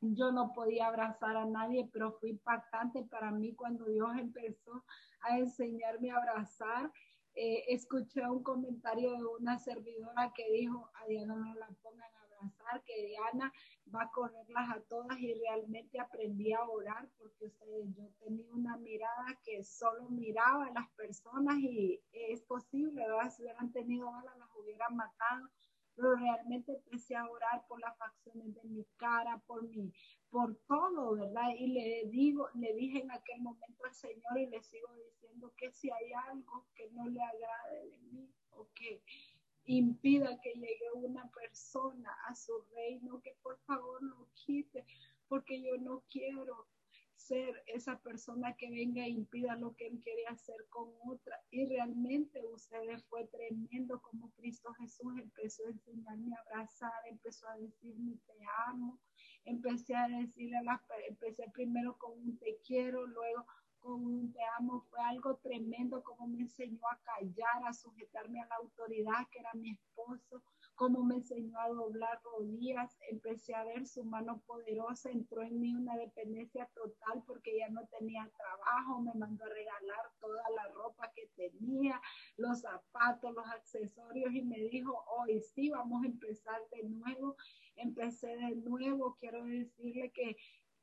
Yo 0.01 0.31
no 0.31 0.53
podía 0.53 0.89
abrazar 0.89 1.37
a 1.37 1.47
nadie, 1.47 1.89
pero 1.93 2.13
fue 2.13 2.31
impactante 2.31 3.03
para 3.05 3.31
mí 3.31 3.55
cuando 3.55 3.87
Dios 3.87 4.11
empezó 4.19 4.85
a 5.23 5.39
enseñarme 5.39 6.11
a 6.11 6.19
abrazar. 6.19 6.93
Eh, 7.35 7.65
escuché 7.69 8.27
un 8.29 8.43
comentario 8.43 9.13
de 9.13 9.25
una 9.39 9.59
servidora 9.59 10.33
que 10.35 10.51
dijo, 10.53 10.91
a 10.95 11.07
Diana 11.07 11.35
no 11.35 11.55
la 11.55 11.69
pongan 11.83 12.16
abrazar, 12.37 12.83
que 12.85 13.07
Diana 13.07 13.53
va 13.95 14.03
a 14.03 14.11
correrlas 14.11 14.71
a 14.71 14.81
todas 14.89 15.19
y 15.19 15.35
realmente 15.35 15.99
aprendí 15.99 16.53
a 16.53 16.63
orar 16.69 17.09
porque 17.19 17.47
ustedes, 17.47 17.95
yo 17.95 18.09
tenía 18.21 18.53
una 18.53 18.77
mirada 18.77 19.39
que 19.45 19.63
solo 19.65 20.09
miraba 20.09 20.67
a 20.67 20.73
las 20.73 20.89
personas 20.91 21.59
y 21.59 22.01
es 22.13 22.43
posible, 22.43 23.07
¿verdad? 23.07 23.31
Si 23.31 23.43
hubieran 23.43 23.73
tenido 23.73 24.11
balas 24.11 24.37
las 24.39 24.49
hubieran 24.57 24.97
matado, 24.97 25.49
pero 25.95 26.15
realmente 26.15 26.73
empecé 26.73 27.17
a 27.17 27.29
orar 27.29 27.67
por 27.67 27.81
las 27.81 27.97
facciones 27.97 28.55
de 28.55 28.63
mi 28.65 28.85
cara, 28.97 29.43
por 29.47 29.67
mi, 29.67 29.93
por 30.31 30.55
todo, 30.69 31.15
¿verdad? 31.15 31.51
Y 31.57 31.69
le 31.69 32.05
digo, 32.11 32.49
le 32.55 32.75
dije 32.75 33.01
en 33.01 33.11
aquel 33.11 33.41
momento 33.41 33.85
al 33.85 33.95
Señor 33.95 34.39
y 34.39 34.47
le 34.47 34.63
sigo 34.63 34.89
diciendo 34.95 35.53
que 35.57 35.73
si 35.73 35.91
hay 35.91 36.13
algo 36.29 36.67
que 36.75 36.91
no 36.91 37.07
le 37.07 37.23
agrade 37.23 37.87
de 37.87 37.99
mí 37.99 38.31
impida 39.67 40.41
que 40.41 40.53
llegue 40.55 40.91
una 40.95 41.31
persona 41.31 42.11
a 42.29 42.35
su 42.35 42.53
reino, 42.75 43.21
que 43.23 43.37
por 43.43 43.59
favor 43.61 44.03
lo 44.03 44.29
quite, 44.35 44.85
porque 45.29 45.61
yo 45.61 45.77
no 45.79 46.05
quiero 46.11 46.67
ser 47.17 47.63
esa 47.67 47.99
persona 47.99 48.55
que 48.57 48.71
venga 48.71 49.05
e 49.05 49.09
impida 49.09 49.57
lo 49.57 49.75
que 49.75 49.87
él 49.89 50.01
quiere 50.03 50.27
hacer 50.27 50.57
con 50.69 50.91
otra. 51.07 51.41
Y 51.51 51.67
realmente 51.67 52.41
ustedes 52.47 53.05
fue 53.07 53.27
tremendo 53.27 54.01
como 54.01 54.31
Cristo 54.33 54.73
Jesús 54.75 55.13
empezó 55.19 55.67
a 55.67 55.71
enseñarme 55.71 56.37
a 56.37 56.41
abrazar, 56.41 56.93
empezó 57.11 57.49
a 57.49 57.57
decirme 57.57 58.17
te 58.27 58.35
amo, 58.69 59.01
empecé 59.45 59.97
a 59.97 60.09
decirle 60.09 60.59
a 60.59 60.63
las, 60.63 60.81
empecé 61.09 61.51
primero 61.53 61.97
con 61.99 62.13
un 62.13 62.39
te 62.39 62.61
quiero, 62.65 63.07
luego 63.07 63.47
con 63.87 64.05
un 64.05 64.33
te 64.33 64.41
amo, 64.59 64.81
fue 64.91 65.01
algo 65.01 65.37
tremendo, 65.37 66.03
como 66.03 66.27
me 66.27 66.41
enseñó 66.41 66.81
a 66.91 66.99
callar, 67.05 67.69
a 67.69 67.73
sujetarme 67.73 68.41
a 68.41 68.47
la 68.47 68.57
autoridad 68.57 69.29
que 69.31 69.39
era 69.39 69.55
mi 69.55 69.71
esposo, 69.71 70.43
como 70.75 71.05
me 71.05 71.15
enseñó 71.15 71.59
a 71.61 71.69
doblar 71.69 72.21
rodillas, 72.23 72.99
empecé 73.09 73.55
a 73.55 73.65
ver 73.65 73.87
su 73.87 74.05
mano 74.05 74.43
poderosa, 74.45 75.11
entró 75.11 75.43
en 75.43 75.61
mí 75.61 75.73
una 75.75 75.97
dependencia 75.97 76.69
total 76.75 77.23
porque 77.27 77.59
ya 77.59 77.69
no 77.69 77.87
tenía 77.87 78.29
trabajo, 78.37 79.01
me 79.01 79.15
mandó 79.15 79.45
a 79.45 79.51
regalar 79.51 80.11
toda 80.21 80.43
la 80.57 80.67
ropa 80.75 81.13
que 81.15 81.29
tenía, 81.37 82.03
los 82.37 82.63
zapatos, 82.63 83.33
los 83.35 83.47
accesorios 83.47 84.35
y 84.35 84.43
me 84.43 84.59
dijo, 84.59 85.05
hoy 85.17 85.41
sí, 85.41 85.71
vamos 85.71 86.03
a 86.03 86.07
empezar 86.07 86.61
de 86.73 86.83
nuevo. 86.89 87.37
Empecé 87.77 88.37
de 88.37 88.57
nuevo, 88.57 89.17
quiero 89.21 89.45
decirle 89.45 90.11
que 90.11 90.37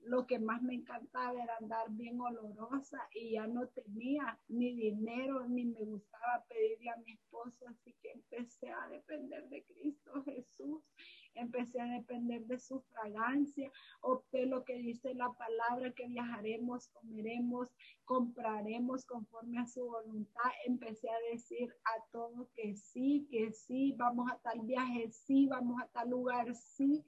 lo 0.05 0.25
que 0.27 0.39
más 0.39 0.61
me 0.61 0.75
encantaba 0.75 1.41
era 1.41 1.57
andar 1.57 1.89
bien 1.91 2.19
olorosa 2.19 2.99
y 3.13 3.31
ya 3.31 3.47
no 3.47 3.67
tenía 3.67 4.39
ni 4.47 4.75
dinero 4.75 5.47
ni 5.47 5.65
me 5.65 5.83
gustaba 5.83 6.45
pedirle 6.47 6.89
a 6.89 6.97
mi 6.97 7.11
esposo, 7.11 7.67
así 7.67 7.95
que 8.01 8.11
empecé 8.11 8.69
a 8.69 8.87
depender 8.89 9.47
de 9.49 9.63
Cristo 9.63 10.23
Jesús, 10.25 10.83
empecé 11.35 11.81
a 11.81 11.85
depender 11.85 12.45
de 12.45 12.59
su 12.59 12.81
fragancia, 12.81 13.71
opté 14.01 14.45
lo 14.45 14.63
que 14.63 14.77
dice 14.77 15.13
la 15.13 15.31
palabra, 15.33 15.91
que 15.93 16.07
viajaremos, 16.07 16.87
comeremos, 16.89 17.69
compraremos 18.05 19.05
conforme 19.05 19.59
a 19.59 19.65
su 19.65 19.85
voluntad, 19.85 20.51
empecé 20.65 21.09
a 21.09 21.31
decir 21.31 21.73
a 21.85 22.03
todo 22.11 22.49
que 22.55 22.75
sí, 22.75 23.27
que 23.31 23.51
sí, 23.51 23.93
vamos 23.97 24.31
a 24.31 24.37
tal 24.39 24.61
viaje, 24.61 25.09
sí, 25.11 25.47
vamos 25.47 25.81
a 25.81 25.87
tal 25.87 26.09
lugar, 26.09 26.53
sí 26.55 27.03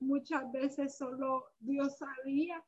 Muchas 0.00 0.50
veces 0.52 0.96
solo 0.96 1.44
Dios 1.58 1.98
sabía 1.98 2.64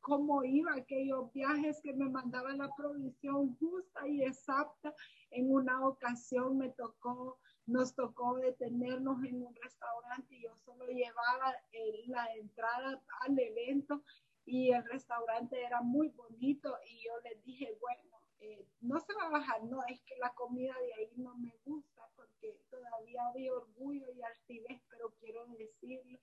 cómo 0.00 0.44
iba 0.44 0.74
aquellos 0.74 1.32
viajes 1.32 1.80
que 1.82 1.92
me 1.92 2.08
mandaba 2.08 2.54
la 2.54 2.70
provisión 2.76 3.56
justa 3.56 4.06
y 4.08 4.22
exacta. 4.22 4.94
En 5.30 5.52
una 5.52 5.86
ocasión 5.86 6.58
me 6.58 6.70
tocó 6.70 7.38
nos 7.66 7.94
tocó 7.94 8.36
detenernos 8.36 9.22
en 9.24 9.42
un 9.44 9.54
restaurante 9.56 10.36
y 10.36 10.42
yo 10.42 10.54
solo 10.56 10.86
llevaba 10.86 11.52
eh, 11.72 12.04
la 12.06 12.32
entrada 12.34 13.02
al 13.22 13.38
evento 13.38 14.02
y 14.44 14.70
el 14.70 14.84
restaurante 14.84 15.60
era 15.60 15.82
muy 15.82 16.08
bonito 16.10 16.76
y 16.88 17.04
yo 17.04 17.10
les 17.24 17.42
dije, 17.44 17.76
bueno, 17.80 18.22
eh, 18.38 18.64
no 18.80 19.00
se 19.00 19.12
va 19.14 19.26
a 19.26 19.30
bajar, 19.30 19.64
no, 19.64 19.84
es 19.88 20.00
que 20.02 20.16
la 20.18 20.32
comida 20.34 20.74
de 20.78 20.94
ahí 20.94 21.12
no 21.16 21.36
me 21.36 21.52
gusta 21.64 22.08
porque 22.14 22.56
todavía 22.70 23.26
había 23.26 23.52
orgullo 23.52 24.12
y 24.12 24.22
altivez, 24.22 24.80
pero 24.88 25.12
quiero 25.18 25.44
decirle 25.46 26.20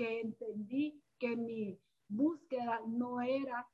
que 0.00 0.20
entendí 0.22 0.98
que 1.18 1.36
mi 1.36 1.78
búsqueda 2.08 2.80
no 2.86 3.20
era 3.20 3.68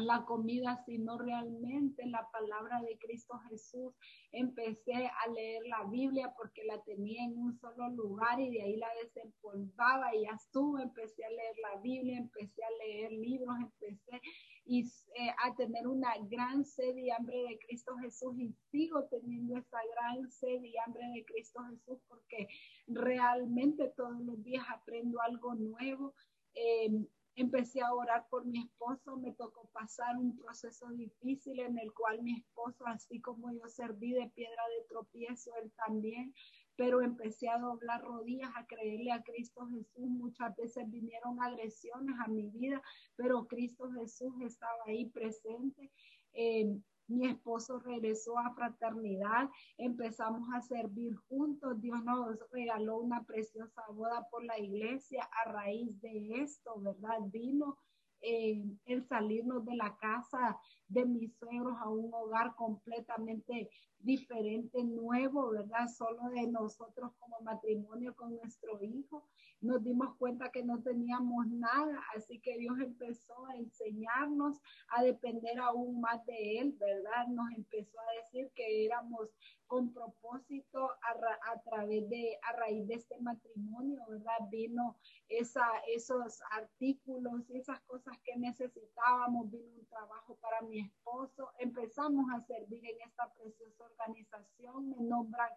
la 0.00 0.24
comida, 0.24 0.82
sino 0.86 1.18
realmente 1.18 2.06
la 2.06 2.28
palabra 2.30 2.80
de 2.82 2.98
Cristo 2.98 3.38
Jesús. 3.48 3.94
Empecé 4.32 4.94
a 4.94 5.30
leer 5.30 5.62
la 5.66 5.84
Biblia 5.84 6.32
porque 6.36 6.64
la 6.64 6.82
tenía 6.82 7.24
en 7.24 7.38
un 7.38 7.58
solo 7.58 7.88
lugar 7.90 8.40
y 8.40 8.50
de 8.50 8.62
ahí 8.62 8.76
la 8.76 8.88
desempolvaba 9.02 10.14
y 10.14 10.22
ya 10.22 10.32
estuve, 10.32 10.82
empecé 10.82 11.24
a 11.24 11.30
leer 11.30 11.56
la 11.62 11.80
Biblia, 11.80 12.18
empecé 12.18 12.62
a 12.62 12.84
leer 12.84 13.12
libros, 13.12 13.56
empecé 13.60 14.20
y, 14.64 14.82
eh, 14.82 15.30
a 15.44 15.54
tener 15.56 15.86
una 15.86 16.12
gran 16.28 16.64
sed 16.64 16.94
y 16.96 17.10
hambre 17.10 17.38
de 17.48 17.58
Cristo 17.66 17.96
Jesús 17.96 18.38
y 18.38 18.54
sigo 18.70 19.04
teniendo 19.04 19.56
esa 19.56 19.78
gran 19.94 20.30
sed 20.30 20.62
y 20.62 20.74
hambre 20.78 21.06
de 21.14 21.24
Cristo 21.24 21.60
Jesús 21.70 21.98
porque 22.06 22.48
realmente 22.86 23.92
todos 23.96 24.20
los 24.20 24.42
días 24.44 24.64
aprendo 24.68 25.20
algo 25.22 25.54
nuevo. 25.54 26.14
Eh, 26.54 27.06
empecé 27.38 27.80
a 27.80 27.94
orar 27.94 28.26
por 28.28 28.44
mi 28.44 28.60
esposo, 28.60 29.16
me 29.16 29.32
tocó 29.32 29.68
pasar 29.72 30.16
un 30.16 30.36
proceso 30.36 30.88
difícil 30.90 31.60
en 31.60 31.78
el 31.78 31.92
cual 31.92 32.22
mi 32.22 32.36
esposo, 32.36 32.84
así 32.86 33.20
como 33.20 33.52
yo 33.52 33.68
serví 33.68 34.12
de 34.12 34.28
piedra 34.34 34.62
de 34.76 34.86
tropiezo, 34.88 35.52
él 35.62 35.72
también, 35.86 36.34
pero 36.74 37.00
empecé 37.00 37.48
a 37.48 37.58
doblar 37.58 38.02
rodillas, 38.02 38.50
a 38.56 38.66
creerle 38.66 39.12
a 39.12 39.22
Cristo 39.22 39.66
Jesús. 39.68 40.08
Muchas 40.08 40.54
veces 40.56 40.90
vinieron 40.90 41.40
agresiones 41.40 42.14
a 42.24 42.28
mi 42.28 42.48
vida, 42.50 42.82
pero 43.16 43.46
Cristo 43.46 43.90
Jesús 43.92 44.34
estaba 44.42 44.78
ahí 44.86 45.08
presente. 45.10 45.90
Eh, 46.32 46.76
mi 47.08 47.26
esposo 47.26 47.78
regresó 47.80 48.38
a 48.38 48.54
fraternidad, 48.54 49.50
empezamos 49.78 50.48
a 50.54 50.60
servir 50.60 51.16
juntos, 51.28 51.80
Dios 51.80 52.02
nos 52.04 52.38
regaló 52.50 52.98
una 52.98 53.24
preciosa 53.24 53.82
boda 53.90 54.26
por 54.30 54.44
la 54.44 54.58
iglesia 54.58 55.28
a 55.44 55.50
raíz 55.50 56.00
de 56.00 56.42
esto, 56.42 56.78
¿verdad? 56.80 57.18
Vino 57.32 57.78
eh, 58.20 58.64
el 58.86 59.06
salirnos 59.06 59.64
de 59.64 59.76
la 59.76 59.96
casa 59.96 60.58
de 60.88 61.06
mis 61.06 61.36
suegros 61.38 61.76
a 61.80 61.88
un 61.88 62.12
hogar 62.12 62.54
completamente 62.56 63.70
diferente, 64.00 64.82
nuevo, 64.84 65.50
¿verdad? 65.50 65.88
Solo 65.88 66.28
de 66.30 66.46
nosotros 66.46 67.12
como 67.18 67.40
matrimonio 67.40 68.14
con 68.14 68.36
nuestro 68.36 68.82
hijo. 68.82 69.24
Nos 69.60 69.82
dimos 69.82 70.14
cuenta 70.16 70.52
que 70.52 70.62
no 70.62 70.80
teníamos 70.82 71.48
nada, 71.48 72.00
así 72.14 72.38
que 72.40 72.58
Dios 72.58 72.78
empezó 72.78 73.46
a 73.46 73.56
enseñarnos 73.56 74.60
a 74.90 75.02
depender 75.02 75.58
aún 75.58 76.00
más 76.00 76.24
de 76.26 76.60
Él, 76.60 76.76
¿verdad? 76.78 77.26
Nos 77.28 77.50
empezó 77.56 77.98
a 78.00 78.22
decir 78.22 78.50
que 78.54 78.86
éramos 78.86 79.30
con 79.68 79.92
propósito 79.92 80.90
a, 80.90 81.52
a, 81.52 81.60
través 81.60 82.08
de, 82.08 82.38
a 82.42 82.52
raíz 82.56 82.86
de 82.88 82.94
este 82.94 83.18
matrimonio, 83.18 84.00
¿verdad? 84.08 84.48
Vino 84.50 84.96
esa, 85.28 85.66
esos 85.86 86.40
artículos, 86.52 87.48
esas 87.50 87.78
cosas 87.80 88.16
que 88.24 88.36
necesitábamos, 88.36 89.50
vino 89.50 89.70
un 89.78 89.86
trabajo 89.86 90.36
para 90.36 90.62
mi 90.62 90.80
esposo, 90.80 91.50
empezamos 91.58 92.26
a 92.32 92.40
servir 92.46 92.84
en 92.86 93.00
esta 93.02 93.30
preciosa 93.34 93.87
organización, 93.90 94.90
me 94.90 94.96
nombran 95.00 95.50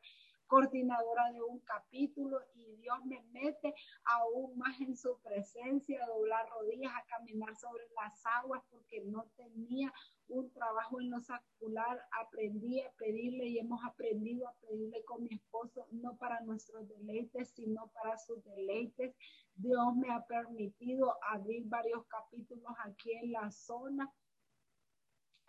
coordinadora 0.52 1.32
de 1.32 1.42
un 1.42 1.60
capítulo 1.60 2.38
y 2.56 2.76
Dios 2.76 2.98
me 3.06 3.24
mete 3.32 3.74
aún 4.04 4.58
más 4.58 4.82
en 4.82 4.98
su 4.98 5.18
presencia, 5.22 6.04
a 6.04 6.08
doblar 6.08 6.46
rodillas, 6.50 6.92
a 6.94 7.06
caminar 7.06 7.56
sobre 7.56 7.86
las 7.96 8.22
aguas 8.26 8.62
porque 8.70 9.02
no 9.06 9.26
tenía 9.38 9.94
un 10.28 10.52
trabajo 10.52 11.00
en 11.00 11.10
lo 11.10 11.22
secular, 11.22 12.02
aprendí 12.20 12.82
a 12.82 12.92
pedirle 12.98 13.46
y 13.48 13.60
hemos 13.60 13.80
aprendido 13.86 14.50
a 14.50 14.54
pedirle 14.56 15.02
con 15.06 15.24
mi 15.24 15.36
esposo, 15.36 15.88
no 15.92 16.18
para 16.18 16.42
nuestros 16.42 16.86
deleites, 16.86 17.54
sino 17.56 17.88
para 17.94 18.18
sus 18.18 18.44
deleites. 18.44 19.16
Dios 19.56 19.96
me 19.96 20.12
ha 20.12 20.26
permitido 20.26 21.16
abrir 21.30 21.64
varios 21.68 22.06
capítulos 22.08 22.74
aquí 22.84 23.14
en 23.14 23.32
la 23.32 23.50
zona 23.52 24.12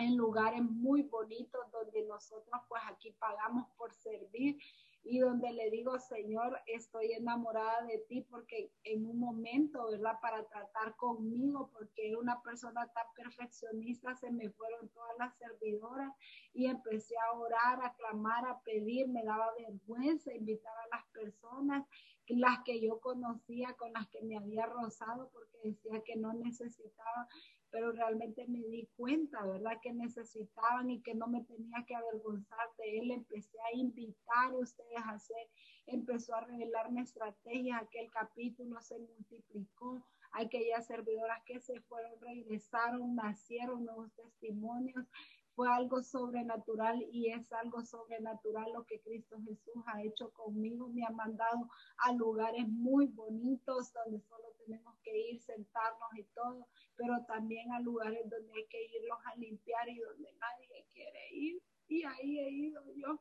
en 0.03 0.17
lugares 0.17 0.62
muy 0.62 1.03
bonitos 1.03 1.61
donde 1.71 2.05
nosotros 2.07 2.61
pues 2.69 2.83
aquí 2.88 3.12
pagamos 3.12 3.69
por 3.77 3.93
servir 3.95 4.59
y 5.05 5.19
donde 5.19 5.53
le 5.53 5.69
digo, 5.71 5.99
Señor, 5.99 6.61
estoy 6.67 7.12
enamorada 7.12 7.85
de 7.87 7.99
ti 8.09 8.21
porque 8.23 8.71
en 8.85 9.05
un 9.05 9.19
momento, 9.19 9.91
¿verdad? 9.91 10.19
Para 10.21 10.45
tratar 10.45 10.95
conmigo, 10.97 11.71
porque 11.73 12.09
era 12.09 12.19
una 12.19 12.41
persona 12.41 12.87
tan 12.93 13.07
perfeccionista, 13.17 14.15
se 14.15 14.31
me 14.31 14.51
fueron 14.51 14.88
todas 14.91 15.17
las 15.19 15.37
servidoras 15.38 16.12
y 16.53 16.67
empecé 16.67 17.17
a 17.19 17.33
orar, 17.33 17.85
a 17.85 17.95
clamar, 17.95 18.47
a 18.47 18.61
pedir, 18.61 19.09
me 19.09 19.25
daba 19.25 19.53
vergüenza 19.59 20.33
invitar 20.33 20.75
a 20.77 20.97
las 20.97 21.05
personas, 21.09 21.85
las 22.29 22.61
que 22.65 22.81
yo 22.81 23.01
conocía, 23.01 23.75
con 23.75 23.93
las 23.93 24.09
que 24.09 24.23
me 24.23 24.37
había 24.37 24.67
rozado, 24.67 25.31
porque 25.33 25.59
decía 25.65 26.03
que 26.05 26.17
no 26.17 26.33
necesitaba 26.33 27.29
pero 27.73 27.91
realmente 27.91 28.47
me 28.47 28.61
di 28.61 28.87
cuenta, 28.97 29.45
¿verdad? 29.47 29.81
Que 29.83 29.95
necesitaban 29.95 30.91
y 30.91 31.03
que 31.03 31.15
no 31.15 31.27
me 31.27 31.43
tenía 31.43 31.85
que 31.87 31.97
avergonzar 31.97 32.69
de 32.77 32.99
él. 32.99 33.11
Empecé 33.11 33.59
a 33.61 33.77
invitar 33.77 34.53
a 34.53 34.59
ustedes 34.59 34.99
a 34.99 35.13
hacer, 35.13 35.49
empezó 35.87 36.35
a 36.35 36.43
revelarme 36.43 37.01
estrategias, 37.01 37.83
aquel 37.83 38.11
capítulo 38.11 38.79
se 38.83 38.99
multiplicó, 38.99 40.07
aquellas 40.33 40.87
servidoras 40.87 41.43
que 41.47 41.61
se 41.61 41.81
fueron, 41.81 42.21
regresaron, 42.21 43.15
nacieron 43.17 43.87
nuevos 43.87 44.13
testimonios. 44.13 45.07
Fue 45.55 45.69
algo 45.71 46.03
sobrenatural 46.03 47.03
y 47.12 47.31
es 47.31 47.53
algo 47.53 47.83
sobrenatural 47.83 48.73
lo 48.73 48.85
que 48.85 49.01
Cristo 49.01 49.37
Jesús 49.45 49.83
ha 49.87 50.03
hecho 50.03 50.31
conmigo. 50.33 50.88
Me 50.88 51.05
ha 51.05 51.11
mandado 51.11 51.69
a 51.99 52.12
lugares 52.12 52.67
muy 52.69 53.07
bonitos 53.07 53.93
donde 53.93 54.21
solo 54.21 54.49
tenemos 54.65 54.97
que 55.03 55.31
ir, 55.31 55.41
sentarnos 55.41 56.09
y 56.17 56.25
todo 56.35 56.69
pero 56.97 57.25
también 57.27 57.73
a 57.73 57.81
lugares 57.81 58.29
donde 58.29 58.53
hay 58.53 58.67
que 58.67 58.85
irlos 58.85 59.19
a 59.25 59.37
limpiar 59.37 59.88
y 59.88 59.99
donde 59.99 60.33
nadie 60.35 60.87
quiere 60.93 61.29
ir. 61.33 61.62
Y 61.88 62.05
ahí 62.05 62.38
he 62.38 62.51
ido 62.51 62.83
yo 62.95 63.21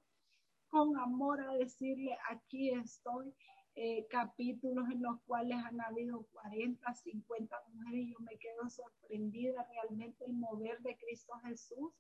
con 0.67 0.98
amor 0.98 1.41
a 1.41 1.54
decirle, 1.56 2.17
aquí 2.30 2.70
estoy. 2.72 3.34
Eh, 3.75 4.05
capítulos 4.10 4.86
en 4.91 5.01
los 5.01 5.21
cuales 5.21 5.57
han 5.63 5.79
habido 5.79 6.27
40, 6.34 6.93
50 6.93 7.55
mujeres 7.73 8.01
y 8.01 8.12
yo 8.12 8.19
me 8.19 8.38
quedo 8.38 8.69
sorprendida 8.69 9.65
realmente 9.71 10.25
el 10.25 10.34
mover 10.34 10.81
de 10.81 10.97
Cristo 10.97 11.34
Jesús. 11.45 11.93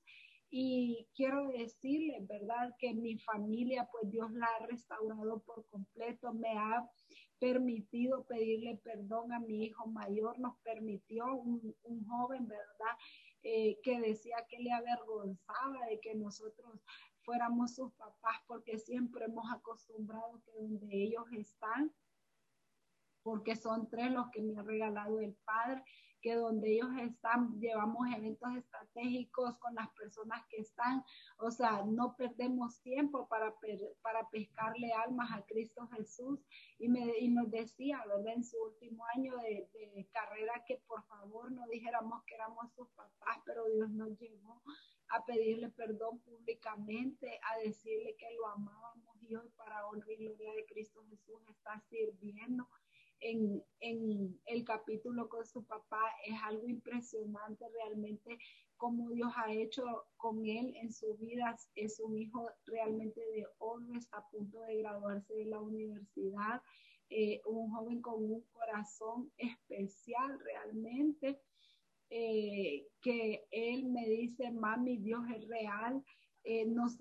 Y 0.49 1.07
quiero 1.15 1.47
decirle, 1.47 2.19
¿verdad? 2.27 2.75
Que 2.77 2.93
mi 2.93 3.17
familia, 3.19 3.87
pues 3.89 4.11
Dios 4.11 4.29
la 4.33 4.47
ha 4.47 4.65
restaurado 4.65 5.39
por 5.39 5.65
completo, 5.69 6.33
me 6.33 6.57
ha 6.57 6.85
permitido 7.39 8.25
pedirle 8.25 8.75
perdón 8.83 9.31
a 9.31 9.39
mi 9.39 9.63
hijo 9.63 9.87
mayor, 9.87 10.37
nos 10.39 10.57
permitió 10.59 11.25
un, 11.33 11.73
joven, 12.05 12.47
¿verdad? 12.47 12.95
Eh, 13.43 13.79
que 13.81 13.99
decía 14.01 14.45
que 14.49 14.59
le 14.59 14.73
avergonzaba 14.73 15.85
de 15.89 16.01
que 16.01 16.15
nosotros 16.15 16.81
fuéramos 17.23 17.75
sus 17.75 17.91
papás 17.93 18.37
porque 18.47 18.77
siempre 18.77 19.25
hemos 19.25 19.51
acostumbrado 19.51 20.41
que 20.45 20.51
donde 20.61 20.87
ellos 20.91 21.25
están, 21.31 21.91
porque 23.23 23.55
son 23.55 23.89
tres 23.89 24.11
los 24.11 24.29
que 24.31 24.41
me 24.41 24.57
ha 24.59 24.63
regalado 24.63 25.19
el 25.19 25.35
Padre, 25.45 25.83
que 26.21 26.35
donde 26.35 26.73
ellos 26.73 26.89
están, 27.01 27.59
llevamos 27.59 28.07
eventos 28.15 28.55
estratégicos 28.55 29.57
con 29.57 29.73
las 29.75 29.89
personas 29.91 30.43
que 30.49 30.57
están, 30.57 31.03
o 31.37 31.51
sea, 31.51 31.83
no 31.85 32.15
perdemos 32.15 32.79
tiempo 32.81 33.27
para, 33.27 33.53
para 34.01 34.29
pescarle 34.29 34.93
almas 34.93 35.31
a 35.31 35.43
Cristo 35.45 35.87
Jesús. 35.97 36.39
Y, 36.77 36.89
me, 36.89 37.17
y 37.19 37.29
nos 37.29 37.49
decía, 37.49 38.03
¿verdad? 38.07 38.33
En 38.33 38.43
su 38.43 38.57
último 38.61 39.03
año 39.15 39.35
de, 39.37 39.67
de 39.73 40.07
carrera 40.11 40.63
que 40.65 40.77
por 40.87 41.03
favor 41.07 41.51
no 41.51 41.67
dijéramos 41.67 42.23
que 42.25 42.35
éramos 42.35 42.71
sus 42.73 42.87
papás, 42.89 43.39
pero 43.45 43.65
Dios 43.65 43.89
nos 43.89 44.17
llevó 44.19 44.61
a 45.11 45.25
pedirle 45.25 45.69
perdón 45.69 46.19
públicamente, 46.19 47.39
a 47.43 47.59
decirle 47.59 48.15
que 48.17 48.33
lo 48.35 48.47
amábamos 48.47 49.21
y 49.21 49.35
hoy 49.35 49.49
para 49.57 49.87
honrar 49.87 50.11
y 50.11 50.25
gloria 50.25 50.53
de 50.53 50.65
Cristo 50.65 51.03
Jesús 51.09 51.41
está 51.49 51.79
sirviendo. 51.89 52.67
En, 53.19 53.63
en, 53.81 54.39
el 54.45 54.63
capítulo 54.63 55.29
con 55.29 55.45
su 55.45 55.63
papá 55.63 56.01
es 56.25 56.35
algo 56.43 56.67
impresionante 56.67 57.65
realmente 57.69 58.39
como 58.77 59.11
Dios 59.11 59.31
ha 59.35 59.53
hecho 59.53 59.83
con 60.17 60.43
él 60.43 60.73
en 60.75 60.91
su 60.91 61.15
vida. 61.17 61.55
Es 61.75 61.99
un 61.99 62.17
hijo 62.17 62.49
realmente 62.65 63.21
de 63.21 63.45
oro, 63.59 63.85
está 63.95 64.17
a 64.17 64.29
punto 64.29 64.61
de 64.61 64.77
graduarse 64.77 65.35
de 65.35 65.45
la 65.45 65.59
universidad, 65.59 66.63
eh, 67.09 67.41
un 67.45 67.69
joven 67.71 68.01
con 68.01 68.23
un 68.23 68.41
corazón 68.53 69.31
especial 69.37 70.39
realmente, 70.39 71.39
eh, 72.11 72.87
que 73.01 73.47
él 73.51 73.85
me 73.85 74.05
dice, 74.07 74.51
mami, 74.51 74.97
Dios 74.97 75.21
es 75.35 75.47
real. 75.47 76.03
eh, 76.43 76.65
nos, 76.65 76.97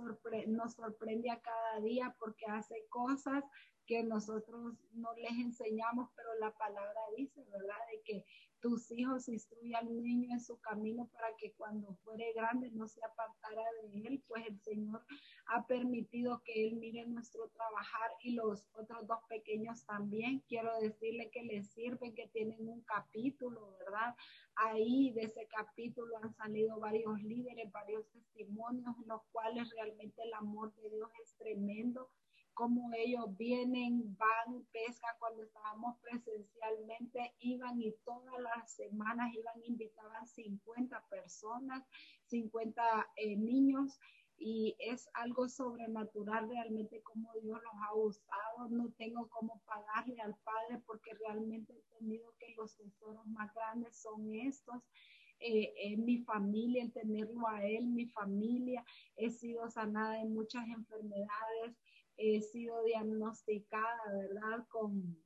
nos 0.49 0.75
sorprende 0.75 1.31
a 1.31 1.41
cada 1.41 1.81
día 1.81 2.15
porque 2.19 2.47
hace 2.47 2.87
cosas 2.91 3.43
que 3.87 4.05
nosotros 4.05 4.75
no 4.93 5.13
les 5.15 5.33
enseñamos, 5.33 6.11
pero 6.15 6.29
la 6.39 6.53
palabra 6.57 7.01
dice, 7.17 7.45
¿verdad? 7.51 7.77
De 7.91 8.03
que 8.03 8.25
tus 8.61 8.91
hijos 8.91 9.29
instruyan 9.29 9.87
al 9.87 10.03
niño 10.03 10.33
en 10.33 10.41
su 10.41 10.59
camino 10.61 11.09
para 11.13 11.35
que 11.37 11.53
cuando 11.53 11.95
fuere 12.05 12.33
grande 12.35 12.71
no 12.73 12.87
se 12.87 13.01
apartara 13.05 13.63
de 13.83 14.03
él, 14.07 14.23
pues 14.29 14.47
el 14.47 14.61
Señor 14.61 15.05
ha 15.47 15.67
permitido 15.67 16.43
que 16.45 16.67
él 16.67 16.77
mire 16.77 17.07
nuestro 17.07 17.49
trabajar 17.49 18.11
y 18.23 18.35
los 18.35 18.67
otros 18.75 19.07
dos 19.07 19.21
pequeños 19.29 19.85
también. 19.87 20.41
Quiero 20.47 20.71
decirle 20.81 21.31
que 21.31 21.43
les 21.43 21.71
sirven, 21.71 22.15
que 22.15 22.29
tienen 22.29 22.69
un 22.69 22.83
capítulo, 22.83 23.77
¿verdad? 23.79 24.15
Ahí 24.57 25.13
de 25.13 25.23
ese 25.23 25.47
capítulo 25.47 26.19
han 26.23 26.35
salido 26.35 26.79
varios 26.79 27.21
líderes, 27.23 27.71
varios 27.73 28.07
testimonios 28.11 28.95
en 29.03 29.09
los 29.09 29.23
cuales 29.33 29.71
realmente 29.71 30.23
el 30.23 30.35
amor 30.35 30.75
de 30.75 30.91
Dios 30.91 31.11
es 31.23 31.35
tremendo 31.37 32.11
cómo 32.61 32.91
ellos 32.93 33.25
vienen, 33.39 34.15
van, 34.19 34.67
pescan 34.71 35.15
cuando 35.19 35.45
estábamos 35.45 35.97
presencialmente, 36.03 37.35
iban 37.39 37.81
y 37.81 37.91
todas 38.05 38.39
las 38.39 38.71
semanas 38.71 39.33
iban, 39.33 39.65
invitaban 39.65 40.27
50 40.27 41.03
personas, 41.09 41.83
50 42.27 42.83
eh, 43.17 43.37
niños 43.37 43.99
y 44.37 44.77
es 44.79 45.09
algo 45.15 45.49
sobrenatural 45.49 46.51
realmente 46.51 47.01
como 47.01 47.33
Dios 47.43 47.63
los 47.63 47.73
ha 47.83 47.95
usado. 47.95 48.69
No 48.69 48.93
tengo 48.99 49.31
cómo 49.31 49.63
pagarle 49.65 50.21
al 50.21 50.37
Padre 50.45 50.83
porque 50.85 51.15
realmente 51.15 51.73
he 51.73 51.77
entendido 51.77 52.35
que 52.39 52.55
los 52.59 52.77
tesoros 52.77 53.27
más 53.29 53.55
grandes 53.55 53.97
son 53.97 54.35
estos. 54.35 54.83
Eh, 55.39 55.73
en 55.77 56.05
mi 56.05 56.19
familia, 56.19 56.83
el 56.83 56.93
tenerlo 56.93 57.49
a 57.49 57.65
Él, 57.65 57.87
mi 57.87 58.05
familia, 58.05 58.85
he 59.17 59.31
sido 59.31 59.71
sanada 59.71 60.19
de 60.19 60.27
muchas 60.27 60.69
enfermedades, 60.69 61.75
he 62.21 62.43
sido 62.43 62.83
diagnosticada, 62.85 64.13
¿verdad? 64.13 64.67
Con, 64.69 65.17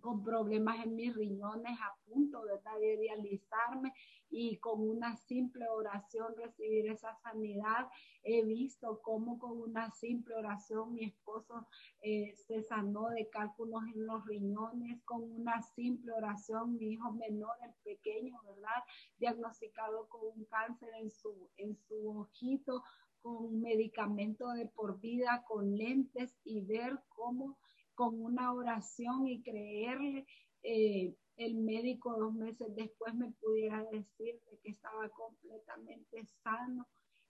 con 0.00 0.22
problemas 0.24 0.84
en 0.84 0.96
mis 0.96 1.14
riñones 1.14 1.78
a 1.80 1.96
punto, 2.04 2.42
¿verdad? 2.42 2.78
De 2.80 2.96
dializarme 2.96 3.92
y 4.28 4.58
con 4.58 4.80
una 4.80 5.16
simple 5.16 5.68
oración 5.68 6.34
recibir 6.36 6.90
esa 6.90 7.14
sanidad. 7.22 7.88
He 8.24 8.44
visto 8.44 9.00
cómo 9.00 9.38
con 9.38 9.60
una 9.60 9.92
simple 9.92 10.34
oración 10.34 10.92
mi 10.92 11.04
esposo 11.04 11.68
eh, 12.02 12.34
se 12.36 12.62
sanó 12.64 13.08
de 13.10 13.28
cálculos 13.28 13.82
en 13.94 14.06
los 14.06 14.26
riñones, 14.26 15.00
con 15.04 15.22
una 15.22 15.62
simple 15.62 16.12
oración 16.12 16.76
mi 16.76 16.94
hijo 16.94 17.12
menor, 17.12 17.56
el 17.62 17.72
pequeño, 17.84 18.40
¿verdad? 18.42 18.82
Diagnosticado 19.18 20.08
con 20.08 20.22
un 20.36 20.44
cáncer 20.46 20.88
en 21.00 21.12
su, 21.12 21.48
en 21.56 21.76
su 21.76 22.10
ojito, 22.18 22.82
con 23.26 23.60
medicamento 23.60 24.52
de 24.52 24.66
por 24.66 25.00
vida, 25.00 25.42
con 25.48 25.76
lentes 25.76 26.32
y 26.44 26.64
ver 26.64 27.00
cómo 27.08 27.58
con 27.96 28.22
una 28.22 28.52
oración 28.52 29.26
y 29.26 29.42
creerle, 29.42 30.26
eh, 30.62 31.16
el 31.36 31.56
médico 31.56 32.16
dos 32.16 32.32
meses 32.34 32.68
después 32.76 33.14
me 33.14 33.32
pudiera 33.32 33.82
decir 33.90 34.40
de 34.48 34.58
que 34.62 34.70
estaba 34.70 35.08
completamente 35.08 36.24
sano. 36.44 36.86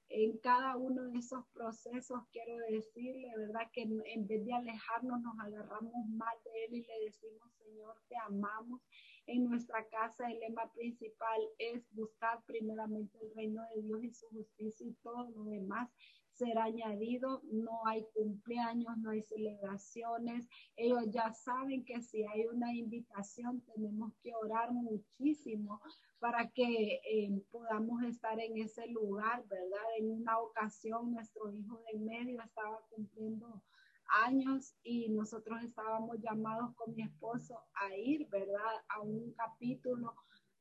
En 0.08 0.36
cada 0.38 0.76
uno 0.76 1.04
de 1.04 1.18
esos 1.18 1.46
procesos 1.54 2.20
quiero 2.30 2.58
decirle, 2.70 3.32
¿verdad? 3.38 3.70
Que 3.72 3.82
en 3.82 4.26
vez 4.26 4.44
de 4.44 4.52
alejarnos 4.52 5.22
nos 5.22 5.38
agarramos 5.38 6.08
más 6.10 6.34
de 6.44 6.64
Él 6.66 6.74
y 6.74 6.82
le 6.82 7.04
decimos, 7.06 7.50
Señor, 7.56 7.96
te 8.08 8.16
amamos 8.18 8.82
en 9.26 9.48
nuestra 9.48 9.86
casa 9.88 10.30
el 10.30 10.38
lema 10.40 10.70
principal 10.72 11.40
es 11.58 11.84
buscar 11.92 12.42
primeramente 12.46 13.18
el 13.20 13.34
reino 13.34 13.62
de 13.74 13.82
Dios 13.82 14.04
y 14.04 14.12
su 14.12 14.28
justicia 14.28 14.86
y 14.86 14.94
todo 15.02 15.28
lo 15.30 15.44
demás 15.44 15.90
será 16.36 16.64
añadido. 16.64 17.40
No 17.44 17.86
hay 17.86 18.04
cumpleaños, 18.14 18.96
no 18.98 19.10
hay 19.10 19.22
celebraciones. 19.22 20.46
Ellos 20.76 21.04
ya 21.10 21.32
saben 21.32 21.84
que 21.84 22.00
si 22.02 22.24
hay 22.24 22.46
una 22.46 22.72
invitación 22.74 23.62
tenemos 23.62 24.12
que 24.22 24.34
orar 24.34 24.72
muchísimo 24.72 25.80
para 26.18 26.50
que 26.50 27.00
eh, 27.04 27.42
podamos 27.50 28.02
estar 28.04 28.38
en 28.38 28.58
ese 28.58 28.86
lugar, 28.88 29.44
¿verdad? 29.48 29.86
En 29.98 30.10
una 30.10 30.38
ocasión 30.38 31.12
nuestro 31.12 31.50
hijo 31.52 31.80
de 31.92 31.98
medio 31.98 32.40
estaba 32.42 32.80
cumpliendo 32.90 33.62
años 34.08 34.74
y 34.82 35.08
nosotros 35.10 35.62
estábamos 35.62 36.18
llamados 36.20 36.74
con 36.76 36.94
mi 36.94 37.02
esposo 37.02 37.64
a 37.74 37.94
ir, 37.96 38.28
¿verdad? 38.28 38.84
A 38.88 39.00
un 39.00 39.32
capítulo, 39.32 40.14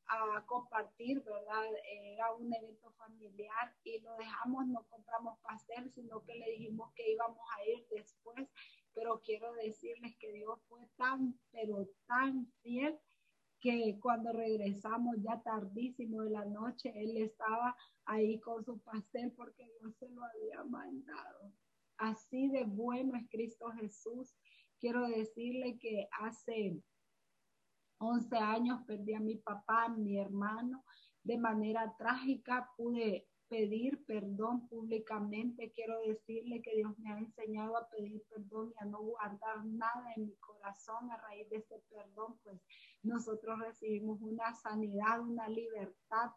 a 0.08 0.46
compartir, 0.46 1.24
¿verdad? 1.24 1.64
Era 1.92 2.34
un 2.34 2.54
evento 2.54 2.92
familiar 2.94 3.76
y 3.84 4.00
lo 4.02 4.16
dejamos, 4.18 4.68
no 4.68 4.86
compramos 4.90 5.40
pastel, 5.40 5.92
sino 5.92 6.24
que 6.24 6.36
le 6.36 6.52
dijimos 6.52 6.94
que 6.94 7.12
íbamos 7.12 7.46
a 7.58 7.66
ir 7.66 7.88
después, 7.90 8.48
pero 8.94 9.22
quiero 9.22 9.52
decirles 9.54 10.16
que 10.20 10.32
Dios 10.32 10.60
fue 10.68 10.88
tan, 10.98 11.40
pero 11.52 11.88
tan 12.08 12.48
fiel 12.62 13.00
que 13.60 13.98
cuando 14.00 14.32
regresamos 14.32 15.16
ya 15.22 15.42
tardísimo 15.42 16.22
de 16.22 16.30
la 16.30 16.46
noche, 16.46 16.92
él 16.96 17.18
estaba 17.18 17.76
ahí 18.06 18.40
con 18.40 18.64
su 18.64 18.80
pastel 18.80 19.32
porque 19.32 19.68
Dios 19.80 19.96
se 19.98 20.10
lo 20.10 20.24
había 20.24 20.64
mandado. 20.66 21.52
Así 21.98 22.50
de 22.50 22.64
bueno 22.66 23.18
es 23.18 23.28
Cristo 23.30 23.72
Jesús. 23.72 24.36
Quiero 24.80 25.08
decirle 25.08 25.78
que 25.80 26.08
hace 26.20 26.78
11 28.00 28.38
años 28.38 28.82
perdí 28.86 29.14
a 29.14 29.20
mi 29.20 29.38
papá, 29.38 29.90
mi 29.90 30.20
hermano, 30.20 30.84
de 31.24 31.38
manera 31.38 31.96
trágica. 31.98 32.70
Pude 32.76 33.28
pedir 33.48 34.04
perdón 34.06 34.68
públicamente. 34.68 35.72
Quiero 35.72 36.00
decirle 36.02 36.62
que 36.62 36.76
Dios 36.76 36.98
me 37.00 37.12
ha 37.14 37.20
enseñado 37.20 37.78
a 37.78 37.88
pedir 37.90 38.24
perdón 38.30 38.74
y 38.76 38.84
a 38.84 38.86
no 38.86 39.02
guardar 39.02 39.66
nada 39.66 40.14
en 40.16 40.26
mi 40.26 40.36
corazón. 40.36 41.10
A 41.12 41.18
raíz 41.18 41.50
de 41.50 41.58
ese 41.58 41.82
perdón, 41.90 42.38
pues 42.44 42.60
nosotros 43.04 43.60
recibimos 43.60 44.22
una 44.22 44.54
sanidad, 44.56 45.22
una 45.22 45.48
libertad 45.48 46.32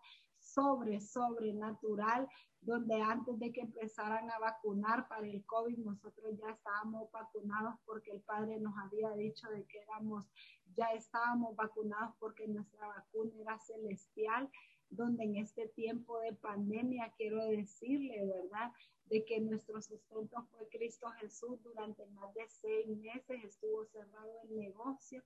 sobre, 0.54 1.00
sobrenatural 1.00 2.28
donde 2.60 3.00
antes 3.00 3.38
de 3.38 3.52
que 3.52 3.60
empezaran 3.60 4.30
a 4.30 4.38
vacunar 4.38 5.08
para 5.08 5.26
el 5.26 5.44
COVID, 5.44 5.78
nosotros 5.78 6.36
ya 6.38 6.50
estábamos 6.50 7.10
vacunados 7.12 7.74
porque 7.86 8.10
el 8.10 8.20
Padre 8.20 8.58
nos 8.58 8.74
había 8.78 9.10
dicho 9.12 9.48
de 9.50 9.64
que 9.64 9.78
éramos, 9.80 10.26
ya 10.74 10.86
estábamos 10.92 11.54
vacunados 11.56 12.14
porque 12.18 12.48
nuestra 12.48 12.86
vacuna 12.88 13.32
era 13.40 13.58
celestial, 13.58 14.50
donde 14.90 15.24
en 15.24 15.36
este 15.36 15.68
tiempo 15.68 16.18
de 16.20 16.32
pandemia 16.32 17.12
quiero 17.16 17.44
decirle, 17.44 18.24
¿verdad? 18.26 18.72
De 19.06 19.24
que 19.24 19.40
nuestro 19.40 19.80
sustento 19.80 20.46
fue 20.50 20.68
Cristo 20.68 21.08
Jesús 21.20 21.62
durante 21.62 22.04
más 22.06 22.32
de 22.34 22.48
seis 22.48 22.88
meses, 22.98 23.44
estuvo 23.44 23.84
cerrado 23.86 24.32
el 24.44 24.56
negocio, 24.56 25.22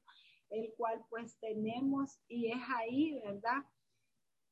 el 0.51 0.73
cual 0.77 1.05
pues 1.09 1.37
tenemos 1.39 2.21
y 2.29 2.53
es 2.53 2.61
ahí, 2.69 3.19
¿verdad? 3.25 3.65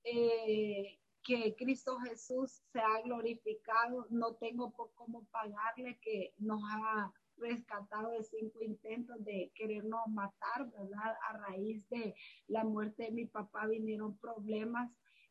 Eh, 0.05 0.99
que 1.23 1.55
Cristo 1.57 1.99
Jesús 1.99 2.63
se 2.73 2.81
ha 2.81 3.03
glorificado, 3.03 4.07
no 4.11 4.35
tengo 4.35 4.73
por 4.73 4.93
cómo 4.95 5.27
pagarle 5.27 5.99
que 6.01 6.33
nos 6.39 6.63
ha 6.65 7.13
rescatado 7.37 8.11
de 8.11 8.25
cinco 8.25 8.63
intentos 8.63 9.23
de 9.25 9.53
querernos 9.55 10.07
matar, 10.09 10.71
¿verdad? 10.71 11.15
A 11.29 11.37
raíz 11.39 11.89
de 11.89 12.15
la 12.49 12.65
muerte 12.65 13.05
de 13.05 13.13
mi 13.13 13.27
papá 13.27 13.67
vinieron 13.67 14.19
problemas 14.19 14.91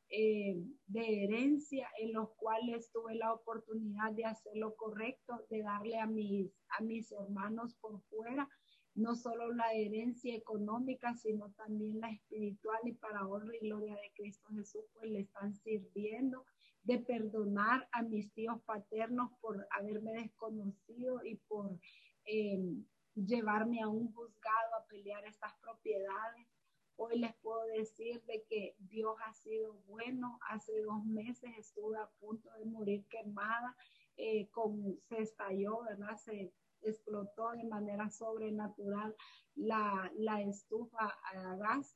eh, 0.09 0.57
de 0.87 1.23
herencia 1.23 1.87
en 1.99 2.13
los 2.13 2.29
cuales 2.35 2.91
tuve 2.91 3.15
la 3.15 3.31
oportunidad 3.33 4.11
de 4.13 4.25
hacer 4.25 4.53
lo 4.55 4.75
correcto, 4.75 5.45
de 5.49 5.61
darle 5.61 5.99
a 5.99 6.07
mis, 6.07 6.51
a 6.77 6.81
mis 6.81 7.11
hermanos 7.11 7.75
por 7.75 8.01
fuera 8.09 8.49
no 8.95 9.15
solo 9.15 9.51
la 9.53 9.73
herencia 9.73 10.35
económica, 10.35 11.15
sino 11.15 11.51
también 11.51 11.99
la 11.99 12.09
espiritual 12.09 12.79
y 12.83 12.93
para 12.93 13.25
honra 13.27 13.55
y 13.55 13.67
gloria 13.67 13.95
de 13.95 14.11
Cristo 14.15 14.49
Jesús, 14.53 14.83
pues 14.93 15.09
le 15.09 15.21
están 15.21 15.55
sirviendo, 15.55 16.45
de 16.83 16.99
perdonar 16.99 17.87
a 17.91 18.01
mis 18.01 18.31
tíos 18.33 18.61
paternos 18.61 19.31
por 19.41 19.67
haberme 19.71 20.13
desconocido 20.13 21.23
y 21.23 21.35
por 21.35 21.79
em, 22.25 22.85
llevarme 23.15 23.81
a 23.81 23.87
un 23.87 24.11
juzgado 24.13 24.75
a 24.75 24.85
pelear 24.87 25.25
estas 25.25 25.53
propiedades. 25.61 26.47
Hoy 26.95 27.19
les 27.19 27.33
puedo 27.35 27.63
decir 27.77 28.21
de 28.23 28.43
que 28.49 28.75
Dios 28.79 29.15
ha 29.25 29.33
sido 29.33 29.73
bueno. 29.87 30.39
Hace 30.49 30.81
dos 30.81 31.05
meses 31.05 31.51
estuve 31.57 31.97
a 31.97 32.09
punto 32.19 32.51
de 32.53 32.65
morir 32.65 33.05
quemada, 33.05 33.75
eh, 34.17 34.49
con, 34.49 34.99
se 35.07 35.21
estalló, 35.21 35.83
¿verdad? 35.83 36.17
Se 36.17 36.51
explotó 36.81 37.51
de 37.51 37.63
manera 37.65 38.09
sobrenatural 38.09 39.15
la, 39.55 40.11
la 40.15 40.41
estufa 40.41 41.13
a 41.33 41.55
gas 41.57 41.95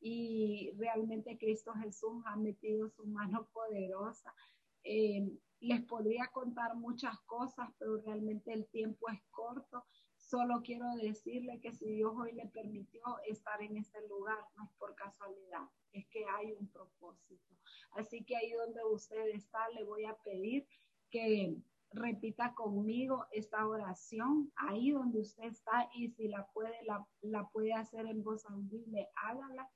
y 0.00 0.70
realmente 0.76 1.38
Cristo 1.38 1.72
Jesús 1.82 2.22
ha 2.26 2.36
metido 2.36 2.90
su 2.90 3.06
mano 3.06 3.48
poderosa. 3.52 4.34
Eh, 4.82 5.26
les 5.60 5.80
podría 5.82 6.26
contar 6.26 6.76
muchas 6.76 7.18
cosas, 7.20 7.70
pero 7.78 7.96
realmente 8.02 8.52
el 8.52 8.66
tiempo 8.66 9.08
es 9.08 9.20
corto. 9.30 9.86
Solo 10.16 10.60
quiero 10.62 10.84
decirle 11.00 11.58
que 11.60 11.72
si 11.72 11.90
Dios 11.90 12.12
hoy 12.16 12.32
le 12.32 12.46
permitió 12.48 13.02
estar 13.26 13.62
en 13.62 13.78
este 13.78 14.06
lugar, 14.08 14.38
no 14.56 14.64
es 14.64 14.70
por 14.78 14.94
casualidad, 14.94 15.68
es 15.92 16.06
que 16.08 16.24
hay 16.26 16.52
un 16.52 16.68
propósito. 16.68 17.54
Así 17.92 18.24
que 18.24 18.36
ahí 18.36 18.52
donde 18.52 18.84
usted 18.84 19.28
está, 19.28 19.68
le 19.70 19.84
voy 19.84 20.04
a 20.04 20.16
pedir 20.16 20.66
que 21.10 21.56
repita 21.94 22.54
conmigo 22.54 23.24
esta 23.30 23.66
oración 23.66 24.52
ahí 24.56 24.90
donde 24.90 25.20
usted 25.20 25.44
está 25.44 25.88
y 25.94 26.10
si 26.10 26.28
la 26.28 26.46
puede, 26.52 26.76
la, 27.22 27.48
puede 27.52 27.72
hacer 27.72 28.06
en 28.06 28.22
voz 28.22 28.44
audible, 28.46 29.08
hágala. 29.16 29.68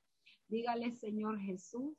Dígale, 0.49 0.93
Señor 0.93 1.39
Jesús, 1.41 1.97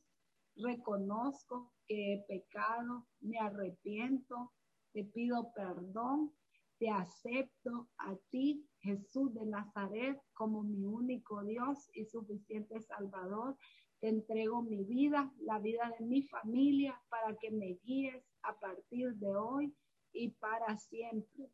reconozco 0.55 1.71
que 1.87 2.13
he 2.13 2.25
pecado, 2.27 3.07
me 3.21 3.39
arrepiento, 3.39 4.51
te 4.91 5.05
pido 5.05 5.53
perdón, 5.53 6.33
te 6.79 6.89
acepto 6.89 7.89
a 7.97 8.15
ti, 8.29 8.65
Jesús 8.79 9.33
de 9.33 9.45
Nazaret, 9.45 10.19
como 10.33 10.63
mi 10.63 10.83
único 10.85 11.43
Dios 11.43 11.89
y 11.93 12.05
suficiente 12.05 12.81
Salvador. 12.81 13.57
Te 13.99 14.07
entrego 14.07 14.61
mi 14.61 14.85
vida, 14.85 15.31
la 15.41 15.59
vida 15.59 15.93
de 15.99 16.05
mi 16.05 16.23
familia, 16.23 16.99
para 17.09 17.35
que 17.35 17.51
me 17.51 17.77
guíes 17.83 18.23
a 18.43 18.57
partir 18.57 19.13
de 19.15 19.35
hoy 19.35 19.75
y 20.13 20.29
para 20.29 20.77
siempre. 20.77 21.49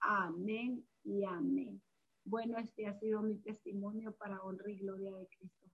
Amén 0.00 0.84
y 1.04 1.24
amén. 1.24 1.80
Bueno, 2.24 2.58
este 2.58 2.86
ha 2.86 2.98
sido 2.98 3.22
mi 3.22 3.36
testimonio 3.38 4.12
para 4.12 4.42
honrar 4.42 4.70
y 4.70 4.78
gloria 4.78 5.12
de 5.12 5.26
Cristo 5.28 5.61